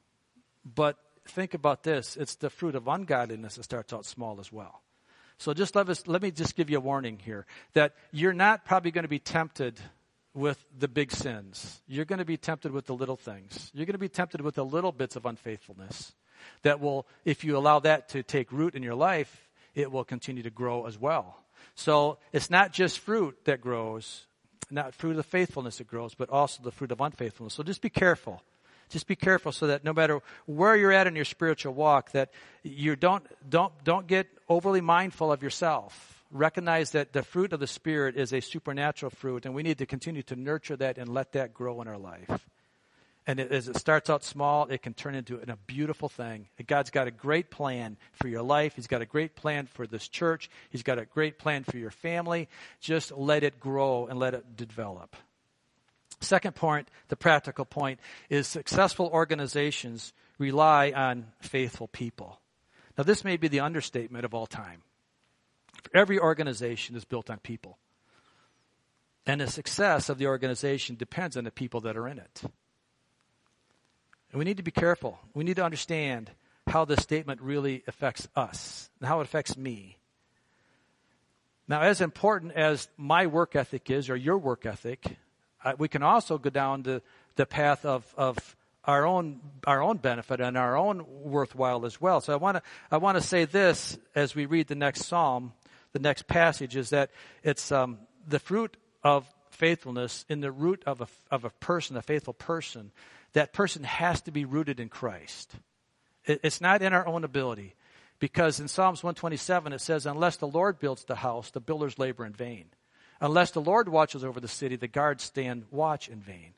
but 0.64 0.98
think 1.26 1.54
about 1.54 1.84
this 1.84 2.18
it's 2.18 2.36
the 2.36 2.50
fruit 2.50 2.76
of 2.76 2.88
ungodliness 2.88 3.56
that 3.56 3.64
starts 3.64 3.94
out 3.94 4.06
small 4.06 4.40
as 4.40 4.52
well. 4.52 4.82
So, 5.38 5.54
just 5.54 5.76
let, 5.76 5.88
us, 5.90 6.06
let 6.06 6.22
me 6.22 6.32
just 6.32 6.56
give 6.56 6.70
you 6.70 6.78
a 6.78 6.82
warning 6.82 7.20
here 7.20 7.46
that 7.74 7.96
you're 8.12 8.34
not 8.34 8.66
probably 8.66 8.92
going 8.92 9.04
to 9.04 9.10
be 9.10 9.20
tempted 9.20 9.80
with 10.34 10.64
the 10.78 10.88
big 10.88 11.12
sins. 11.12 11.82
You're 11.88 12.06
going 12.06 12.20
to 12.20 12.26
be 12.26 12.38
tempted 12.38 12.72
with 12.72 12.88
the 12.88 12.96
little 12.96 13.16
things. 13.16 13.72
You're 13.74 13.86
going 13.86 13.94
to 13.94 14.00
be 14.00 14.10
tempted 14.10 14.42
with 14.42 14.56
the 14.56 14.66
little 14.66 14.92
bits 14.92 15.16
of 15.16 15.26
unfaithfulness 15.26 16.14
that 16.64 16.80
will, 16.80 17.06
if 17.26 17.44
you 17.44 17.58
allow 17.58 17.80
that 17.80 18.10
to 18.10 18.24
take 18.24 18.52
root 18.52 18.76
in 18.76 18.84
your 18.84 18.96
life, 18.96 19.48
it 19.76 19.92
will 19.92 20.04
continue 20.04 20.44
to 20.44 20.50
grow 20.50 20.86
as 20.86 21.00
well. 21.00 21.38
So 21.76 22.18
it's 22.32 22.50
not 22.50 22.72
just 22.72 23.00
fruit 23.00 23.38
that 23.46 23.62
grows, 23.62 24.26
not 24.70 24.94
fruit 24.94 25.18
of 25.18 25.26
faithfulness 25.26 25.78
that 25.78 25.88
grows, 25.88 26.14
but 26.14 26.30
also 26.30 26.62
the 26.64 26.72
fruit 26.72 26.92
of 26.92 27.02
unfaithfulness. 27.02 27.54
So 27.54 27.64
just 27.64 27.82
be 27.82 27.90
careful. 27.90 28.42
Just 28.90 29.08
be 29.08 29.16
careful 29.16 29.52
so 29.52 29.68
that 29.68 29.84
no 29.84 29.94
matter 29.94 30.22
where 30.46 30.76
you're 30.76 30.92
at 30.92 31.08
in 31.08 31.16
your 31.16 31.26
spiritual 31.26 31.74
walk, 31.74 32.12
that 32.12 32.32
you 32.62 32.96
don't, 32.96 33.26
don't, 33.50 33.74
don't 33.84 34.06
get 34.06 34.28
overly 34.48 34.82
mindful 34.82 35.32
of 35.32 35.42
yourself. 35.42 36.24
Recognize 36.30 36.92
that 36.92 37.14
the 37.14 37.24
fruit 37.24 37.54
of 37.54 37.60
the 37.60 37.68
Spirit 37.68 38.18
is 38.18 38.34
a 38.34 38.40
supernatural 38.40 39.10
fruit, 39.10 39.46
and 39.46 39.56
we 39.56 39.64
need 39.64 39.78
to 39.80 39.86
continue 39.86 40.24
to 40.24 40.36
nurture 40.36 40.76
that 40.76 40.98
and 40.98 41.10
let 41.10 41.32
that 41.34 41.54
grow 41.54 41.82
in 41.82 41.88
our 41.88 41.98
life. 41.98 42.50
And 43.26 43.40
it, 43.40 43.52
as 43.52 43.70
it 43.70 43.78
starts 43.78 44.10
out 44.10 44.24
small, 44.24 44.66
it 44.66 44.82
can 44.82 44.94
turn 44.94 45.16
into 45.16 45.40
a 45.40 45.56
beautiful 45.56 46.10
thing. 46.10 46.48
God's 46.68 46.90
got 46.90 47.08
a 47.08 47.12
great 47.12 47.50
plan 47.50 47.98
for 48.14 48.28
your 48.28 48.42
life. 48.42 48.76
He's 48.76 48.88
got 48.88 49.02
a 49.02 49.06
great 49.06 49.36
plan 49.36 49.68
for 49.68 49.88
this 49.88 50.08
church. 50.08 50.50
He's 50.70 50.84
got 50.84 51.00
a 51.00 51.06
great 51.06 51.40
plan 51.40 51.64
for 51.64 51.78
your 51.78 51.92
family. 51.92 52.50
Just 52.82 53.12
let 53.14 53.44
it 53.44 53.60
grow 53.60 54.08
and 54.08 54.20
let 54.20 54.34
it 54.34 54.58
develop. 54.58 55.16
Second 56.20 56.56
point, 56.56 56.90
the 57.08 57.16
practical 57.16 57.66
point, 57.66 58.00
is 58.30 58.48
successful 58.48 59.10
organizations 59.12 60.14
rely 60.38 60.92
on 60.92 61.28
faithful 61.42 61.88
people. 61.88 62.40
Now, 62.98 63.04
this 63.04 63.24
may 63.24 63.38
be 63.38 63.48
the 63.48 63.62
understatement 63.62 64.26
of 64.26 64.34
all 64.34 64.48
time. 64.48 64.82
Every 65.94 66.20
organization 66.20 66.96
is 66.96 67.06
built 67.06 67.30
on 67.30 67.40
people. 67.40 67.78
And 69.26 69.42
the 69.42 69.48
success 69.48 70.10
of 70.10 70.18
the 70.18 70.28
organization 70.28 70.96
depends 70.96 71.38
on 71.38 71.46
the 71.46 71.52
people 71.52 71.82
that 71.82 71.98
are 71.98 72.08
in 72.08 72.20
it. 72.20 72.42
And 74.34 74.40
we 74.40 74.46
need 74.46 74.58
to 74.58 74.64
be 74.64 74.72
careful. 74.72 75.20
We 75.36 75.44
need 75.44 75.58
to 75.58 75.64
understand 75.64 76.32
how 76.66 76.86
this 76.86 77.04
statement 77.04 77.40
really 77.40 77.84
affects 77.88 78.28
us 78.36 78.90
and 79.00 79.08
how 79.08 79.20
it 79.20 79.26
affects 79.26 79.56
me. 79.56 80.00
Now, 81.68 81.84
as 81.84 82.02
important 82.02 82.54
as 82.54 82.88
my 82.98 83.28
work 83.28 83.56
ethic 83.56 83.92
is, 83.92 84.10
or 84.10 84.16
your 84.16 84.40
work 84.40 84.66
ethic, 84.66 85.06
uh, 85.64 85.74
we 85.78 85.88
can 85.88 86.02
also 86.02 86.40
go 86.40 86.50
down 86.50 86.82
the, 86.82 87.04
the 87.36 87.46
path 87.46 87.86
of, 87.86 88.12
of 88.18 88.56
our 88.86 89.06
own 89.06 89.40
our 89.66 89.82
own 89.82 89.98
benefit 89.98 90.42
and 90.42 90.58
our 90.58 90.76
own 90.76 91.06
worthwhile 91.08 91.86
as 91.86 92.02
well. 92.02 92.20
So 92.20 92.34
I 92.34 92.36
want 92.36 92.58
to 92.58 92.64
I 92.92 92.98
want 92.98 93.18
to 93.18 93.22
say 93.22 93.46
this 93.46 93.98
as 94.16 94.36
we 94.36 94.46
read 94.46 94.68
the 94.68 94.76
next 94.76 95.06
psalm, 95.06 95.54
the 95.94 96.00
next 96.00 96.28
passage 96.28 96.76
is 96.76 96.90
that 96.90 97.12
it's 97.44 97.72
um, 97.72 98.00
the 98.28 98.40
fruit 98.40 98.76
of 99.04 99.26
faithfulness 99.52 100.26
in 100.28 100.42
the 100.42 100.52
root 100.52 100.84
of 100.86 101.02
a 101.02 101.08
of 101.32 101.46
a 101.46 101.50
person, 101.50 101.96
a 101.96 102.02
faithful 102.02 102.34
person, 102.34 102.92
that 103.34 103.54
person 103.54 103.84
has 103.84 104.22
to 104.22 104.32
be 104.32 104.46
rooted 104.46 104.80
in 104.80 104.90
Christ. 104.90 105.52
It's 106.26 106.62
not 106.62 106.82
in 106.82 106.94
our 106.94 107.06
own 107.06 107.24
ability. 107.24 107.76
Because 108.20 108.62
in 108.62 108.70
Psalms 108.70 109.04
127 109.04 109.74
it 109.74 109.82
says, 109.82 110.06
Unless 110.06 110.38
the 110.38 110.48
Lord 110.48 110.80
builds 110.80 111.04
the 111.04 111.16
house, 111.16 111.52
the 111.52 111.60
builders 111.60 112.00
labor 112.00 112.26
in 112.26 112.32
vain. 112.32 112.68
Unless 113.20 113.52
the 113.52 113.62
Lord 113.62 113.90
watches 113.90 114.24
over 114.24 114.40
the 114.40 114.48
city, 114.48 114.76
the 114.76 114.88
guards 114.88 115.24
stand 115.24 115.66
watch 115.72 116.08
in 116.08 116.22
vain. 116.22 116.54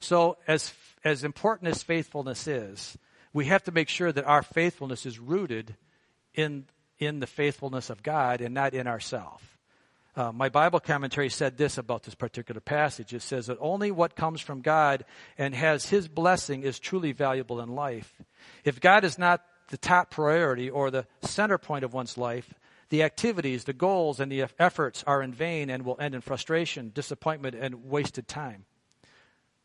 So, 0.00 0.36
as, 0.46 0.72
as 1.04 1.24
important 1.24 1.70
as 1.70 1.82
faithfulness 1.82 2.46
is, 2.46 2.96
we 3.32 3.46
have 3.46 3.64
to 3.64 3.72
make 3.72 3.88
sure 3.88 4.12
that 4.12 4.24
our 4.24 4.42
faithfulness 4.42 5.06
is 5.06 5.18
rooted 5.18 5.76
in, 6.34 6.66
in 6.98 7.20
the 7.20 7.26
faithfulness 7.26 7.90
of 7.90 8.02
God 8.02 8.40
and 8.40 8.54
not 8.54 8.74
in 8.74 8.86
ourselves. 8.86 9.42
Uh, 10.18 10.32
my 10.32 10.48
Bible 10.48 10.80
commentary 10.80 11.28
said 11.28 11.56
this 11.56 11.78
about 11.78 12.02
this 12.02 12.16
particular 12.16 12.60
passage. 12.60 13.14
It 13.14 13.22
says 13.22 13.46
that 13.46 13.58
only 13.60 13.92
what 13.92 14.16
comes 14.16 14.40
from 14.40 14.62
God 14.62 15.04
and 15.38 15.54
has 15.54 15.90
His 15.90 16.08
blessing 16.08 16.64
is 16.64 16.80
truly 16.80 17.12
valuable 17.12 17.60
in 17.60 17.68
life. 17.68 18.12
If 18.64 18.80
God 18.80 19.04
is 19.04 19.16
not 19.16 19.44
the 19.68 19.76
top 19.76 20.10
priority 20.10 20.70
or 20.70 20.90
the 20.90 21.06
center 21.22 21.56
point 21.56 21.84
of 21.84 21.94
one's 21.94 22.18
life, 22.18 22.52
the 22.88 23.04
activities, 23.04 23.62
the 23.62 23.72
goals, 23.72 24.18
and 24.18 24.32
the 24.32 24.44
efforts 24.58 25.04
are 25.06 25.22
in 25.22 25.32
vain 25.32 25.70
and 25.70 25.84
will 25.84 26.00
end 26.00 26.16
in 26.16 26.20
frustration, 26.20 26.90
disappointment, 26.92 27.54
and 27.54 27.84
wasted 27.84 28.26
time. 28.26 28.64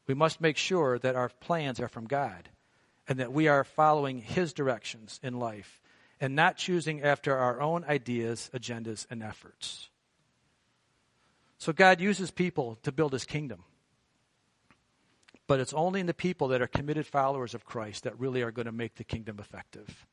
We 0.05 0.13
must 0.13 0.39
make 0.39 0.57
sure 0.57 0.99
that 0.99 1.15
our 1.15 1.29
plans 1.29 1.79
are 1.79 1.87
from 1.87 2.05
God 2.05 2.49
and 3.07 3.17
that 3.17 3.33
we 3.33 3.47
are 3.47 3.63
following 3.63 4.19
His 4.19 4.53
directions 4.53 5.19
in 5.23 5.39
life 5.39 5.81
and 6.21 6.35
not 6.35 6.57
choosing 6.57 7.01
after 7.01 7.35
our 7.35 7.59
own 7.59 7.83
ideas, 7.85 8.51
agendas, 8.53 9.07
and 9.09 9.23
efforts. 9.23 9.89
So 11.63 11.71
God 11.71 12.01
uses 12.01 12.29
people 12.29 12.77
to 12.83 12.91
build 12.91 13.13
his 13.13 13.23
kingdom. 13.23 13.63
But 15.47 15.61
it's 15.61 15.71
only 15.71 16.01
in 16.01 16.07
the 16.07 16.13
people 16.13 16.49
that 16.49 16.61
are 16.61 16.67
committed 16.67 17.07
followers 17.07 17.53
of 17.53 17.63
Christ 17.63 18.03
that 18.03 18.19
really 18.19 18.41
are 18.41 18.51
going 18.51 18.65
to 18.65 18.73
make 18.73 18.95
the 18.95 19.05
kingdom 19.05 19.39
effective. 19.39 20.05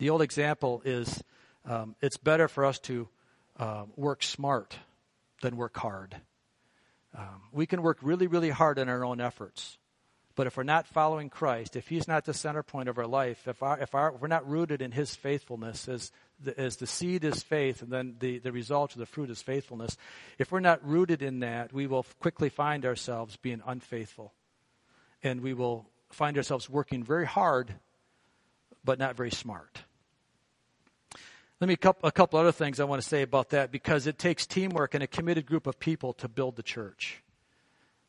The 0.00 0.10
old 0.10 0.20
example 0.20 0.82
is 0.84 1.24
um, 1.64 1.96
it's 2.02 2.18
better 2.18 2.46
for 2.46 2.66
us 2.66 2.78
to 2.80 3.08
uh, 3.56 3.84
work 3.96 4.22
smart 4.22 4.76
than 5.40 5.56
work 5.56 5.78
hard. 5.78 6.14
Um, 7.16 7.44
we 7.50 7.64
can 7.64 7.80
work 7.80 7.96
really, 8.02 8.26
really 8.26 8.50
hard 8.50 8.78
in 8.78 8.90
our 8.90 9.06
own 9.06 9.18
efforts. 9.18 9.78
But 10.34 10.46
if 10.46 10.58
we're 10.58 10.62
not 10.62 10.86
following 10.86 11.30
Christ, 11.30 11.74
if 11.74 11.88
He's 11.88 12.06
not 12.06 12.26
the 12.26 12.34
center 12.34 12.62
point 12.62 12.90
of 12.90 12.98
our 12.98 13.06
life, 13.06 13.48
if, 13.48 13.62
our, 13.62 13.78
if, 13.80 13.94
our, 13.94 14.14
if 14.14 14.20
we're 14.20 14.28
not 14.28 14.46
rooted 14.46 14.82
in 14.82 14.92
His 14.92 15.16
faithfulness, 15.16 15.88
as 15.88 16.12
as 16.56 16.76
the 16.76 16.86
seed 16.86 17.24
is 17.24 17.42
faith, 17.42 17.82
and 17.82 17.90
then 17.90 18.16
the, 18.18 18.38
the 18.38 18.52
result 18.52 18.92
of 18.92 18.98
the 18.98 19.06
fruit 19.06 19.30
is 19.30 19.42
faithfulness, 19.42 19.96
if 20.38 20.52
we're 20.52 20.60
not 20.60 20.86
rooted 20.86 21.22
in 21.22 21.40
that, 21.40 21.72
we 21.72 21.86
will 21.86 22.04
quickly 22.20 22.48
find 22.48 22.84
ourselves 22.84 23.36
being 23.36 23.62
unfaithful. 23.66 24.32
And 25.22 25.40
we 25.40 25.54
will 25.54 25.86
find 26.10 26.36
ourselves 26.36 26.68
working 26.68 27.04
very 27.04 27.26
hard, 27.26 27.74
but 28.84 28.98
not 28.98 29.16
very 29.16 29.30
smart. 29.30 29.82
Let 31.60 31.68
me 31.68 31.74
a 32.02 32.10
couple 32.10 32.40
other 32.40 32.50
things 32.50 32.80
I 32.80 32.84
want 32.84 33.00
to 33.00 33.08
say 33.08 33.22
about 33.22 33.50
that 33.50 33.70
because 33.70 34.08
it 34.08 34.18
takes 34.18 34.46
teamwork 34.46 34.94
and 34.94 35.02
a 35.04 35.06
committed 35.06 35.46
group 35.46 35.68
of 35.68 35.78
people 35.78 36.12
to 36.14 36.28
build 36.28 36.56
the 36.56 36.62
church. 36.64 37.22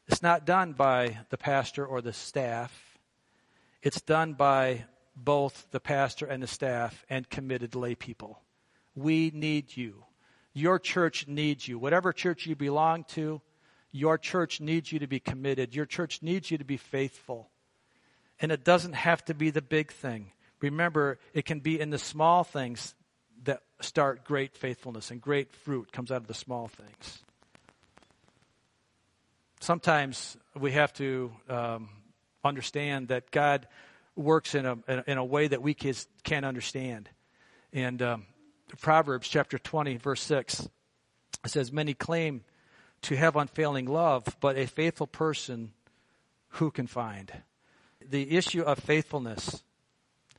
It's 0.08 0.24
not 0.24 0.46
done 0.46 0.74
by 0.74 1.20
the 1.30 1.38
pastor 1.38 1.86
or 1.86 2.02
the 2.02 2.14
staff. 2.14 2.98
It's 3.84 4.02
done 4.02 4.34
by 4.34 4.86
both 5.16 5.68
the 5.72 5.80
pastor 5.80 6.26
and 6.26 6.42
the 6.42 6.48
staff 6.48 7.06
and 7.10 7.30
committed 7.30 7.76
lay 7.76 7.96
people. 7.96 8.42
We 8.96 9.32
need 9.34 9.76
you. 9.76 10.06
Your 10.54 10.80
church 10.80 11.28
needs 11.28 11.68
you. 11.68 11.80
Whatever 11.80 12.14
church 12.14 12.46
you 12.46 12.56
belong 12.56 13.06
to, 13.10 13.42
your 13.92 14.18
church 14.18 14.62
needs 14.62 14.92
you 14.92 15.00
to 15.00 15.08
be 15.08 15.20
committed. 15.20 15.76
Your 15.76 15.86
church 15.86 16.22
needs 16.22 16.50
you 16.50 16.58
to 16.58 16.66
be 16.66 16.78
faithful. 16.78 17.50
And 18.40 18.52
it 18.52 18.64
doesn't 18.64 18.94
have 18.94 19.24
to 19.26 19.34
be 19.34 19.50
the 19.50 19.62
big 19.62 19.92
thing. 19.92 20.32
Remember, 20.62 21.20
it 21.34 21.46
can 21.46 21.60
be 21.60 21.80
in 21.80 21.90
the 21.90 21.98
small 21.98 22.44
things 22.44 22.96
that 23.44 23.62
start 23.82 24.24
great 24.24 24.56
faithfulness 24.56 25.12
and 25.12 25.22
great 25.22 25.52
fruit 25.52 25.92
comes 25.92 26.12
out 26.12 26.22
of 26.22 26.28
the 26.28 26.34
small 26.34 26.68
things 26.68 27.24
sometimes 29.64 30.38
we 30.60 30.74
have 30.74 30.92
to 30.94 31.32
um, 31.50 31.90
understand 32.44 33.08
that 33.08 33.32
God 33.32 33.68
works 34.16 34.56
in 34.56 34.66
a, 34.66 34.78
in 35.08 35.18
a 35.18 35.26
way 35.26 35.48
that 35.48 35.62
we 35.62 35.74
kids 35.74 36.08
can't 36.24 36.46
understand. 36.46 37.10
And 37.72 38.02
um, 38.02 38.26
Proverbs 38.82 39.28
chapter 39.28 39.58
20, 39.58 39.98
verse 39.98 40.22
6, 40.22 40.62
it 40.62 40.70
says, 41.48 41.72
Many 41.72 41.94
claim 41.94 42.44
to 43.04 43.16
have 43.16 43.36
unfailing 43.36 43.86
love, 43.86 44.26
but 44.40 44.58
a 44.58 44.66
faithful 44.66 45.08
person 45.08 45.72
who 46.50 46.72
can 46.72 46.88
find? 46.88 47.32
The 48.08 48.36
issue 48.36 48.62
of 48.62 48.80
faithfulness, 48.80 49.64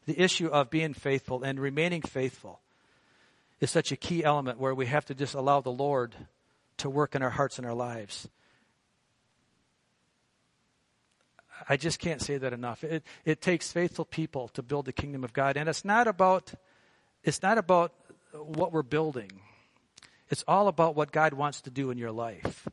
the 0.07 0.21
issue 0.21 0.49
of 0.49 0.71
being 0.71 0.95
faithful 0.95 1.43
and 1.43 1.59
remaining 1.59 2.03
faithful 2.03 2.61
is 3.61 3.71
such 3.71 3.93
a 3.93 3.97
key 3.97 4.25
element 4.25 4.59
where 4.59 4.75
we 4.75 4.87
have 4.87 5.05
to 5.07 5.15
just 5.15 5.35
allow 5.35 5.61
the 5.61 5.71
Lord 5.71 6.15
to 6.79 6.91
work 6.91 7.15
in 7.15 7.23
our 7.23 7.31
hearts 7.31 7.59
and 7.59 7.67
our 7.67 7.75
lives. 7.75 8.29
I 11.69 11.77
just 11.77 11.99
can't 11.99 12.21
say 12.21 12.37
that 12.39 12.53
enough. 12.53 12.85
It, 12.85 13.05
it 13.25 13.41
takes 13.41 13.73
faithful 13.73 14.05
people 14.05 14.49
to 14.49 14.63
build 14.63 14.87
the 14.87 14.93
kingdom 14.93 15.25
of 15.25 15.33
God. 15.33 15.57
And 15.57 15.69
it's 15.69 15.85
not 15.85 16.07
about, 16.07 16.53
it's 17.23 17.43
not 17.43 17.59
about 17.59 17.93
what 18.33 18.73
we're 18.73 18.83
building. 18.83 19.31
It's 20.31 20.45
all 20.49 20.69
about 20.69 20.97
what 20.97 21.13
God 21.13 21.35
wants 21.35 21.61
to 21.63 21.71
do 21.71 21.91
in 21.91 21.99
your 21.99 22.13
life. 22.13 22.69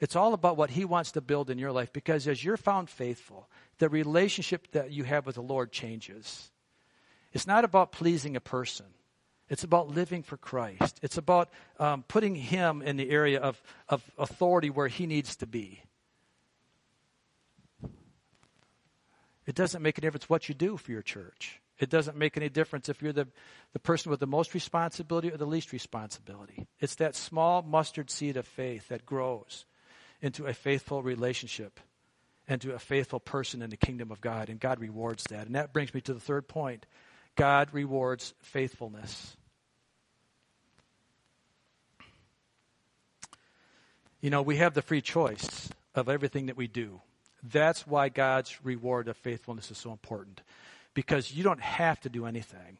It's 0.00 0.16
all 0.16 0.34
about 0.34 0.56
what 0.56 0.70
He 0.70 0.84
wants 0.84 1.12
to 1.12 1.20
build 1.20 1.50
in 1.50 1.58
your 1.58 1.72
life 1.72 1.92
because 1.92 2.26
as 2.26 2.42
you're 2.42 2.56
found 2.56 2.90
faithful, 2.90 3.48
the 3.78 3.88
relationship 3.88 4.72
that 4.72 4.90
you 4.90 5.04
have 5.04 5.26
with 5.26 5.36
the 5.36 5.42
Lord 5.42 5.70
changes. 5.70 6.50
It's 7.32 7.46
not 7.46 7.64
about 7.64 7.92
pleasing 7.92 8.34
a 8.34 8.40
person. 8.40 8.86
It's 9.48 9.64
about 9.64 9.88
living 9.88 10.22
for 10.22 10.36
Christ. 10.36 10.98
It's 11.02 11.18
about 11.18 11.50
um, 11.78 12.04
putting 12.08 12.34
Him 12.34 12.82
in 12.82 12.96
the 12.96 13.10
area 13.10 13.38
of, 13.38 13.62
of 13.88 14.02
authority 14.18 14.70
where 14.70 14.88
He 14.88 15.06
needs 15.06 15.36
to 15.36 15.46
be. 15.46 15.82
It 19.46 19.54
doesn't 19.54 19.82
make 19.82 19.98
a 19.98 20.00
difference 20.00 20.28
what 20.28 20.48
you 20.48 20.54
do 20.54 20.76
for 20.76 20.92
your 20.92 21.02
church. 21.02 21.60
It 21.78 21.90
doesn't 21.90 22.16
make 22.16 22.36
any 22.36 22.48
difference 22.48 22.88
if 22.88 23.02
you're 23.02 23.12
the, 23.12 23.26
the 23.72 23.80
person 23.80 24.10
with 24.10 24.20
the 24.20 24.26
most 24.26 24.54
responsibility 24.54 25.32
or 25.32 25.36
the 25.36 25.46
least 25.46 25.72
responsibility. 25.72 26.66
It's 26.78 26.94
that 26.96 27.16
small 27.16 27.62
mustard 27.62 28.10
seed 28.10 28.36
of 28.36 28.46
faith 28.46 28.88
that 28.88 29.04
grows 29.04 29.64
into 30.20 30.46
a 30.46 30.54
faithful 30.54 31.02
relationship 31.02 31.80
and 32.46 32.60
to 32.60 32.74
a 32.74 32.78
faithful 32.78 33.18
person 33.18 33.62
in 33.62 33.70
the 33.70 33.76
kingdom 33.76 34.12
of 34.12 34.20
God. 34.20 34.48
And 34.48 34.60
God 34.60 34.78
rewards 34.78 35.24
that. 35.24 35.46
And 35.46 35.56
that 35.56 35.72
brings 35.72 35.92
me 35.92 36.00
to 36.02 36.14
the 36.14 36.20
third 36.20 36.46
point 36.46 36.86
God 37.34 37.70
rewards 37.72 38.34
faithfulness. 38.42 39.36
You 44.20 44.30
know, 44.30 44.42
we 44.42 44.58
have 44.58 44.74
the 44.74 44.82
free 44.82 45.00
choice 45.00 45.68
of 45.94 46.08
everything 46.08 46.46
that 46.46 46.56
we 46.56 46.68
do. 46.68 47.00
That's 47.42 47.86
why 47.86 48.08
God's 48.08 48.64
reward 48.64 49.08
of 49.08 49.16
faithfulness 49.16 49.70
is 49.70 49.78
so 49.78 49.90
important. 49.90 50.42
Because 50.94 51.32
you 51.32 51.42
don't 51.42 51.60
have 51.60 52.00
to 52.00 52.08
do 52.08 52.26
anything. 52.26 52.78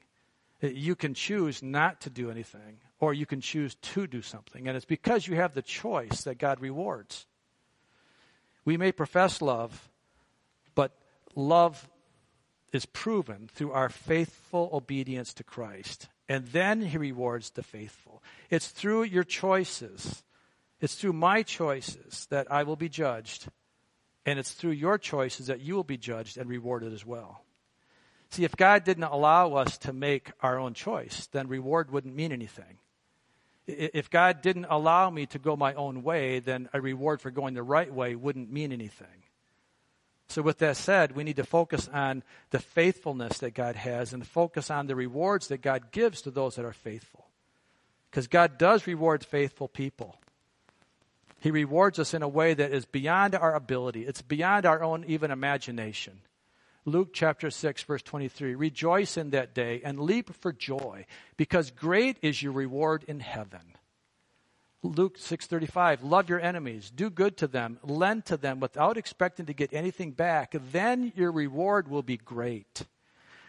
You 0.60 0.94
can 0.94 1.14
choose 1.14 1.62
not 1.62 2.02
to 2.02 2.10
do 2.10 2.30
anything, 2.30 2.78
or 3.00 3.12
you 3.12 3.26
can 3.26 3.40
choose 3.40 3.74
to 3.74 4.06
do 4.06 4.22
something. 4.22 4.68
And 4.68 4.76
it's 4.76 4.86
because 4.86 5.26
you 5.26 5.34
have 5.36 5.54
the 5.54 5.62
choice 5.62 6.22
that 6.22 6.38
God 6.38 6.60
rewards. 6.60 7.26
We 8.64 8.76
may 8.76 8.92
profess 8.92 9.42
love, 9.42 9.90
but 10.76 10.92
love 11.34 11.88
is 12.72 12.86
proven 12.86 13.48
through 13.52 13.72
our 13.72 13.88
faithful 13.88 14.70
obedience 14.72 15.34
to 15.34 15.44
Christ. 15.44 16.08
And 16.28 16.46
then 16.46 16.80
he 16.80 16.96
rewards 16.96 17.50
the 17.50 17.64
faithful. 17.64 18.22
It's 18.48 18.68
through 18.68 19.02
your 19.04 19.24
choices, 19.24 20.22
it's 20.80 20.94
through 20.94 21.14
my 21.14 21.42
choices 21.42 22.26
that 22.30 22.50
I 22.52 22.62
will 22.62 22.76
be 22.76 22.88
judged. 22.88 23.48
And 24.24 24.38
it's 24.38 24.52
through 24.52 24.72
your 24.72 24.98
choices 24.98 25.48
that 25.48 25.60
you 25.60 25.74
will 25.74 25.84
be 25.84 25.96
judged 25.96 26.38
and 26.38 26.48
rewarded 26.48 26.92
as 26.92 27.04
well. 27.04 27.42
See, 28.30 28.44
if 28.44 28.56
God 28.56 28.84
didn't 28.84 29.04
allow 29.04 29.54
us 29.54 29.76
to 29.78 29.92
make 29.92 30.32
our 30.40 30.58
own 30.58 30.74
choice, 30.74 31.28
then 31.32 31.48
reward 31.48 31.90
wouldn't 31.90 32.14
mean 32.14 32.32
anything. 32.32 32.78
If 33.66 34.10
God 34.10 34.40
didn't 34.42 34.66
allow 34.70 35.10
me 35.10 35.26
to 35.26 35.38
go 35.38 35.54
my 35.54 35.74
own 35.74 36.02
way, 36.02 36.40
then 36.40 36.68
a 36.72 36.80
reward 36.80 37.20
for 37.20 37.30
going 37.30 37.54
the 37.54 37.62
right 37.62 37.92
way 37.92 38.14
wouldn't 38.14 38.50
mean 38.50 38.72
anything. 38.72 39.06
So, 40.28 40.40
with 40.40 40.58
that 40.58 40.78
said, 40.78 41.14
we 41.14 41.24
need 41.24 41.36
to 41.36 41.44
focus 41.44 41.88
on 41.92 42.22
the 42.50 42.58
faithfulness 42.58 43.38
that 43.38 43.52
God 43.52 43.76
has 43.76 44.14
and 44.14 44.26
focus 44.26 44.70
on 44.70 44.86
the 44.86 44.96
rewards 44.96 45.48
that 45.48 45.60
God 45.60 45.92
gives 45.92 46.22
to 46.22 46.30
those 46.30 46.56
that 46.56 46.64
are 46.64 46.72
faithful. 46.72 47.26
Because 48.10 48.28
God 48.28 48.56
does 48.56 48.86
reward 48.86 49.24
faithful 49.24 49.68
people. 49.68 50.16
He 51.42 51.50
rewards 51.50 51.98
us 51.98 52.14
in 52.14 52.22
a 52.22 52.28
way 52.28 52.54
that 52.54 52.70
is 52.70 52.84
beyond 52.84 53.34
our 53.34 53.56
ability, 53.56 54.06
it's 54.06 54.22
beyond 54.22 54.64
our 54.64 54.80
own 54.80 55.04
even 55.08 55.32
imagination. 55.32 56.20
Luke 56.84 57.10
chapter 57.12 57.50
6 57.50 57.82
verse 57.82 58.02
23 58.02 58.54
Rejoice 58.54 59.16
in 59.16 59.30
that 59.30 59.52
day 59.52 59.80
and 59.84 59.98
leap 59.98 60.32
for 60.36 60.52
joy 60.52 61.04
because 61.36 61.72
great 61.72 62.16
is 62.22 62.40
your 62.40 62.52
reward 62.52 63.04
in 63.08 63.18
heaven. 63.18 63.74
Luke 64.84 65.18
6:35 65.18 66.04
Love 66.04 66.28
your 66.28 66.40
enemies, 66.40 66.92
do 66.94 67.10
good 67.10 67.36
to 67.38 67.48
them, 67.48 67.80
lend 67.82 68.24
to 68.26 68.36
them 68.36 68.60
without 68.60 68.96
expecting 68.96 69.46
to 69.46 69.52
get 69.52 69.72
anything 69.72 70.12
back, 70.12 70.54
then 70.70 71.12
your 71.16 71.32
reward 71.32 71.88
will 71.88 72.04
be 72.04 72.18
great. 72.18 72.82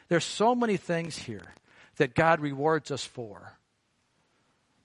There's 0.08 0.26
so 0.26 0.56
many 0.56 0.78
things 0.78 1.16
here 1.16 1.54
that 1.98 2.16
God 2.16 2.40
rewards 2.40 2.90
us 2.90 3.06
for. 3.06 3.60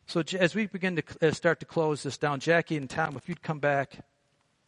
So 0.08 0.22
as 0.38 0.54
we 0.54 0.66
begin 0.66 0.96
to 0.96 1.02
uh, 1.20 1.32
start 1.32 1.60
to 1.60 1.66
close 1.66 2.02
this 2.02 2.16
down, 2.16 2.40
Jackie 2.40 2.78
and 2.78 2.88
Tom, 2.88 3.14
if 3.18 3.28
you'd 3.28 3.42
come 3.42 3.58
back, 3.58 3.98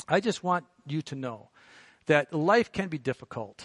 I 0.07 0.21
just 0.21 0.45
want 0.45 0.67
you 0.87 1.01
to 1.01 1.15
know 1.15 1.49
that 2.05 2.35
life 2.35 2.73
can 2.73 2.89
be 2.89 2.99
difficult. 2.99 3.65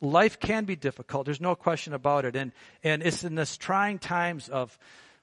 Life 0.00 0.40
can 0.40 0.64
be 0.64 0.76
difficult. 0.76 1.26
There's 1.26 1.40
no 1.40 1.54
question 1.54 1.92
about 1.92 2.24
it. 2.24 2.34
And, 2.34 2.52
and 2.82 3.02
it's 3.02 3.24
in 3.24 3.34
this 3.34 3.58
trying 3.58 3.98
times 3.98 4.48
of, 4.48 4.78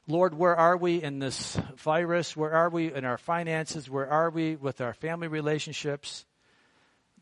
Lord, 0.07 0.35
where 0.35 0.55
are 0.55 0.77
we 0.77 1.01
in 1.01 1.17
this 1.17 1.59
virus? 1.75 2.37
Where 2.37 2.53
are 2.53 2.69
we 2.69 2.93
in 2.93 3.03
our 3.03 3.17
finances? 3.17 3.89
Where 3.89 4.07
are 4.07 4.29
we 4.29 4.55
with 4.55 4.79
our 4.79 4.93
family 4.93 5.27
relationships? 5.27 6.27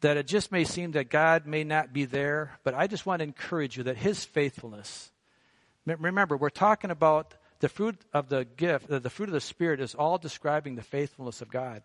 That 0.01 0.17
it 0.17 0.27
just 0.27 0.51
may 0.51 0.65
seem 0.65 0.91
that 0.91 1.09
God 1.09 1.45
may 1.45 1.63
not 1.63 1.93
be 1.93 2.03
there, 2.03 2.59
but 2.65 2.73
I 2.73 2.87
just 2.87 3.05
want 3.05 3.21
to 3.21 3.23
encourage 3.23 3.77
you 3.77 3.83
that 3.83 3.95
His 3.95 4.25
faithfulness. 4.25 5.09
Remember, 5.85 6.35
we're 6.35 6.49
talking 6.49 6.91
about 6.91 7.33
the 7.59 7.69
fruit 7.69 7.97
of 8.13 8.29
the 8.29 8.45
gift, 8.45 8.87
the 8.87 9.09
fruit 9.09 9.29
of 9.29 9.33
the 9.33 9.41
Spirit 9.41 9.79
is 9.79 9.95
all 9.95 10.17
describing 10.17 10.75
the 10.75 10.83
faithfulness 10.83 11.41
of 11.41 11.49
God. 11.49 11.83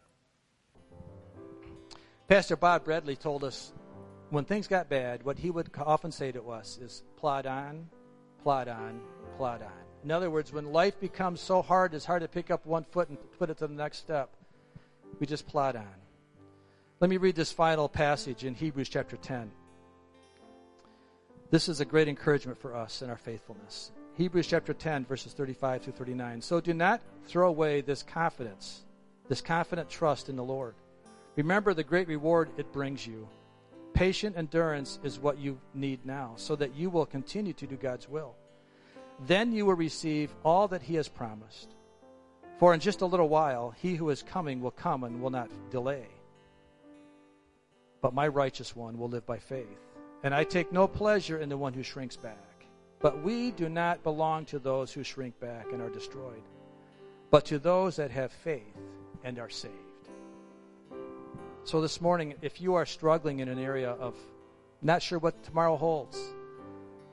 Pastor 2.29 2.57
Bob 2.57 2.85
Bradley 2.85 3.17
told 3.17 3.45
us 3.45 3.73
when 4.31 4.45
things 4.45 4.69
got 4.69 4.89
bad, 4.89 5.25
what 5.25 5.39
he 5.39 5.51
would 5.51 5.71
often 5.79 6.13
say 6.13 6.31
to 6.33 6.51
us 6.51 6.79
is 6.81 7.03
plod 7.17 7.47
on, 7.47 7.89
plod 8.43 8.69
on, 8.69 9.01
plod 9.37 9.63
on. 9.63 9.73
In 10.05 10.11
other 10.11 10.31
words, 10.31 10.53
when 10.53 10.73
life 10.73 10.99
becomes 11.01 11.41
so 11.41 11.61
hard, 11.61 11.93
it's 11.95 12.05
hard 12.05 12.23
to 12.23 12.29
pick 12.29 12.51
up 12.51 12.65
one 12.65 12.85
foot 12.85 13.09
and 13.09 13.19
put 13.39 13.51
it 13.51 13.59
to 13.59 13.67
the 13.67 13.75
next 13.75 13.99
step. 13.99 14.31
We 15.19 15.27
just 15.27 15.47
plod 15.47 15.77
on. 15.77 15.95
Let 17.01 17.11
me 17.11 17.17
read 17.17 17.35
this 17.35 17.53
final 17.53 17.89
passage 17.89 18.45
in 18.45 18.55
Hebrews 18.55 18.89
chapter 18.89 19.17
10. 19.17 19.51
This 21.51 21.69
is 21.69 21.81
a 21.81 21.85
great 21.85 22.09
encouragement 22.09 22.59
for 22.59 22.77
us 22.77 23.03
in 23.03 23.11
our 23.11 23.17
faithfulness. 23.17 23.91
Hebrews 24.21 24.49
chapter 24.49 24.75
10, 24.75 25.07
verses 25.07 25.33
35 25.33 25.81
through 25.81 25.95
39. 25.95 26.43
So 26.43 26.61
do 26.61 26.75
not 26.75 27.01
throw 27.25 27.49
away 27.49 27.81
this 27.81 28.03
confidence, 28.03 28.83
this 29.31 29.41
confident 29.41 29.89
trust 29.89 30.29
in 30.29 30.37
the 30.37 30.45
Lord. 30.45 30.75
Remember 31.37 31.73
the 31.73 31.83
great 31.83 32.07
reward 32.07 32.51
it 32.59 32.71
brings 32.71 33.07
you. 33.07 33.27
Patient 33.95 34.37
endurance 34.37 34.99
is 35.03 35.19
what 35.19 35.39
you 35.39 35.59
need 35.73 36.05
now, 36.05 36.35
so 36.37 36.55
that 36.57 36.75
you 36.75 36.91
will 36.91 37.07
continue 37.07 37.55
to 37.55 37.67
do 37.67 37.77
God's 37.77 38.11
will. 38.11 38.35
Then 39.21 39.55
you 39.55 39.65
will 39.65 39.73
receive 39.73 40.35
all 40.45 40.69
that 40.69 40.83
He 40.83 40.97
has 40.97 41.09
promised. 41.09 41.75
For 42.59 42.75
in 42.75 42.81
just 42.81 43.01
a 43.01 43.07
little 43.07 43.31
while, 43.31 43.71
He 43.71 43.95
who 43.95 44.11
is 44.11 44.23
coming 44.23 44.61
will 44.61 44.71
come 44.71 45.03
and 45.03 45.23
will 45.23 45.31
not 45.31 45.49
delay. 45.71 46.09
But 48.03 48.13
my 48.13 48.29
righteous 48.29 48.77
one 48.77 48.99
will 48.99 49.09
live 49.09 49.25
by 49.25 49.39
faith. 49.39 49.81
And 50.23 50.35
I 50.35 50.45
take 50.45 50.73
no 50.73 50.87
pleasure 50.87 51.39
in 51.39 51.49
the 51.49 51.57
one 51.57 51.73
who 51.73 51.83
shrinks 51.83 52.19
back. 52.19 52.50
But 53.01 53.23
we 53.23 53.51
do 53.51 53.69
not 53.69 54.03
belong 54.03 54.45
to 54.47 54.59
those 54.59 54.93
who 54.93 55.03
shrink 55.03 55.41
back 55.41 55.73
and 55.73 55.81
are 55.81 55.89
destroyed, 55.89 56.43
but 57.31 57.47
to 57.47 57.59
those 57.59 57.97
that 57.97 58.11
have 58.11 58.31
faith 58.31 58.77
and 59.25 59.39
are 59.39 59.49
saved. 59.49 59.75
So 61.65 61.81
this 61.81 62.01
morning, 62.01 62.35
if 62.43 62.61
you 62.61 62.75
are 62.75 62.87
struggling 62.87 63.41
in 63.41 63.49
an 63.49 63.59
area 63.59 63.91
of 63.91 64.15
not 64.83 65.03
sure 65.03 65.19
what 65.19 65.43
tomorrow 65.43 65.77
holds, 65.77 66.19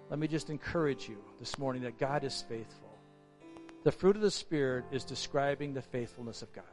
let 0.10 0.20
me 0.20 0.28
just 0.28 0.50
encourage 0.50 1.08
you 1.08 1.18
this 1.40 1.58
morning 1.58 1.84
that 1.84 1.98
God 1.98 2.24
is 2.24 2.44
faithful. 2.48 2.90
The 3.84 3.92
fruit 3.92 4.16
of 4.16 4.22
the 4.22 4.32
Spirit 4.32 4.86
is 4.92 5.04
describing 5.04 5.74
the 5.74 5.82
faithfulness 5.82 6.42
of 6.42 6.52
God. 6.54 6.66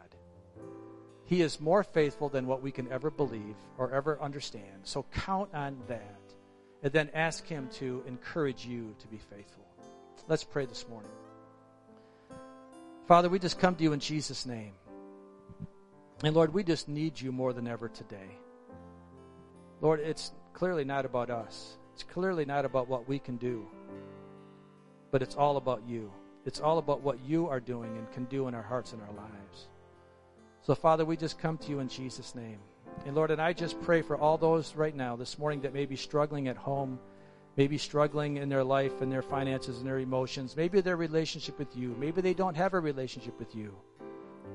He 1.24 1.40
is 1.40 1.60
more 1.60 1.82
faithful 1.82 2.28
than 2.28 2.46
what 2.46 2.62
we 2.62 2.70
can 2.70 2.90
ever 2.90 3.10
believe 3.10 3.56
or 3.78 3.92
ever 3.92 4.20
understand. 4.20 4.82
So 4.82 5.04
count 5.12 5.54
on 5.54 5.78
that 5.88 6.18
and 6.84 6.92
then 6.92 7.10
ask 7.14 7.46
Him 7.46 7.68
to 7.72 8.04
encourage 8.06 8.66
you 8.66 8.94
to 9.00 9.08
be 9.08 9.16
faithful. 9.16 9.64
Let's 10.28 10.44
pray 10.44 10.66
this 10.66 10.86
morning. 10.88 11.10
Father, 13.08 13.28
we 13.28 13.38
just 13.38 13.58
come 13.58 13.74
to 13.74 13.82
you 13.82 13.94
in 13.94 14.00
Jesus' 14.00 14.46
name. 14.46 14.72
And 16.22 16.36
Lord, 16.36 16.54
we 16.54 16.62
just 16.62 16.88
need 16.88 17.20
you 17.20 17.32
more 17.32 17.54
than 17.54 17.66
ever 17.66 17.88
today. 17.88 18.38
Lord, 19.80 19.98
it's 20.00 20.32
clearly 20.52 20.84
not 20.84 21.06
about 21.06 21.30
us. 21.30 21.76
It's 21.94 22.02
clearly 22.02 22.44
not 22.44 22.64
about 22.66 22.86
what 22.86 23.08
we 23.08 23.18
can 23.18 23.38
do. 23.38 23.66
But 25.10 25.22
it's 25.22 25.36
all 25.36 25.56
about 25.56 25.82
you. 25.88 26.12
It's 26.44 26.60
all 26.60 26.76
about 26.76 27.00
what 27.00 27.18
you 27.24 27.48
are 27.48 27.60
doing 27.60 27.96
and 27.96 28.10
can 28.12 28.24
do 28.24 28.46
in 28.46 28.54
our 28.54 28.62
hearts 28.62 28.92
and 28.92 29.00
our 29.02 29.12
lives. 29.14 29.68
So, 30.62 30.74
Father, 30.74 31.04
we 31.04 31.16
just 31.16 31.38
come 31.38 31.56
to 31.58 31.70
you 31.70 31.80
in 31.80 31.88
Jesus' 31.88 32.34
name. 32.34 32.58
And 33.06 33.14
Lord, 33.14 33.30
and 33.30 33.40
I 33.40 33.52
just 33.52 33.80
pray 33.82 34.02
for 34.02 34.16
all 34.16 34.38
those 34.38 34.74
right 34.74 34.94
now 34.94 35.16
this 35.16 35.38
morning 35.38 35.60
that 35.62 35.74
may 35.74 35.86
be 35.86 35.96
struggling 35.96 36.48
at 36.48 36.56
home, 36.56 36.98
maybe 37.56 37.78
struggling 37.78 38.38
in 38.38 38.48
their 38.48 38.64
life 38.64 39.00
and 39.00 39.12
their 39.12 39.22
finances 39.22 39.78
and 39.78 39.86
their 39.86 39.98
emotions, 39.98 40.56
maybe 40.56 40.80
their 40.80 40.96
relationship 40.96 41.58
with 41.58 41.76
you, 41.76 41.94
maybe 41.98 42.20
they 42.20 42.34
don't 42.34 42.56
have 42.56 42.74
a 42.74 42.80
relationship 42.80 43.38
with 43.38 43.54
you. 43.54 43.74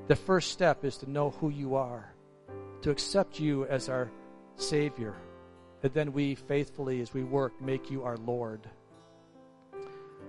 The 0.08 0.16
first 0.16 0.50
step 0.50 0.84
is 0.84 0.96
to 0.98 1.10
know 1.10 1.30
who 1.30 1.50
you 1.50 1.76
are, 1.76 2.12
to 2.82 2.90
accept 2.90 3.38
you 3.38 3.66
as 3.66 3.88
our 3.88 4.10
Savior, 4.56 5.14
and 5.82 5.94
then 5.94 6.12
we 6.12 6.34
faithfully, 6.34 7.00
as 7.00 7.14
we 7.14 7.22
work, 7.22 7.60
make 7.60 7.90
you 7.90 8.02
our 8.02 8.16
Lord. 8.16 8.68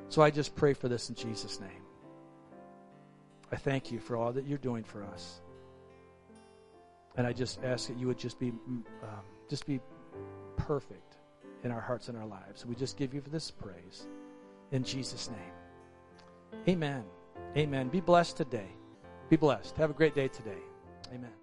So 0.09 0.21
I 0.21 0.29
just 0.29 0.55
pray 0.55 0.73
for 0.73 0.87
this 0.87 1.09
in 1.09 1.15
Jesus' 1.15 1.59
name. 1.59 1.83
I 3.51 3.57
thank 3.57 3.91
you 3.91 3.99
for 3.99 4.15
all 4.15 4.31
that 4.33 4.45
you're 4.45 4.57
doing 4.57 4.83
for 4.83 5.03
us. 5.03 5.41
And 7.17 7.27
I 7.27 7.33
just 7.33 7.63
ask 7.63 7.87
that 7.87 7.97
you 7.97 8.07
would 8.07 8.17
just 8.17 8.39
be, 8.39 8.51
mm, 8.51 8.83
um, 9.03 9.23
just 9.49 9.65
be 9.65 9.79
perfect 10.57 11.17
in 11.63 11.71
our 11.71 11.81
hearts 11.81 12.07
and 12.07 12.17
our 12.17 12.25
lives. 12.25 12.65
We 12.65 12.75
just 12.75 12.97
give 12.97 13.13
you 13.13 13.21
this 13.21 13.51
praise 13.51 14.07
in 14.71 14.83
Jesus' 14.83 15.29
name. 15.29 16.63
Amen. 16.67 17.03
Amen. 17.57 17.89
Be 17.89 17.99
blessed 17.99 18.37
today. 18.37 18.69
Be 19.29 19.35
blessed. 19.35 19.75
Have 19.77 19.89
a 19.89 19.93
great 19.93 20.15
day 20.15 20.27
today. 20.27 20.59
Amen. 21.13 21.40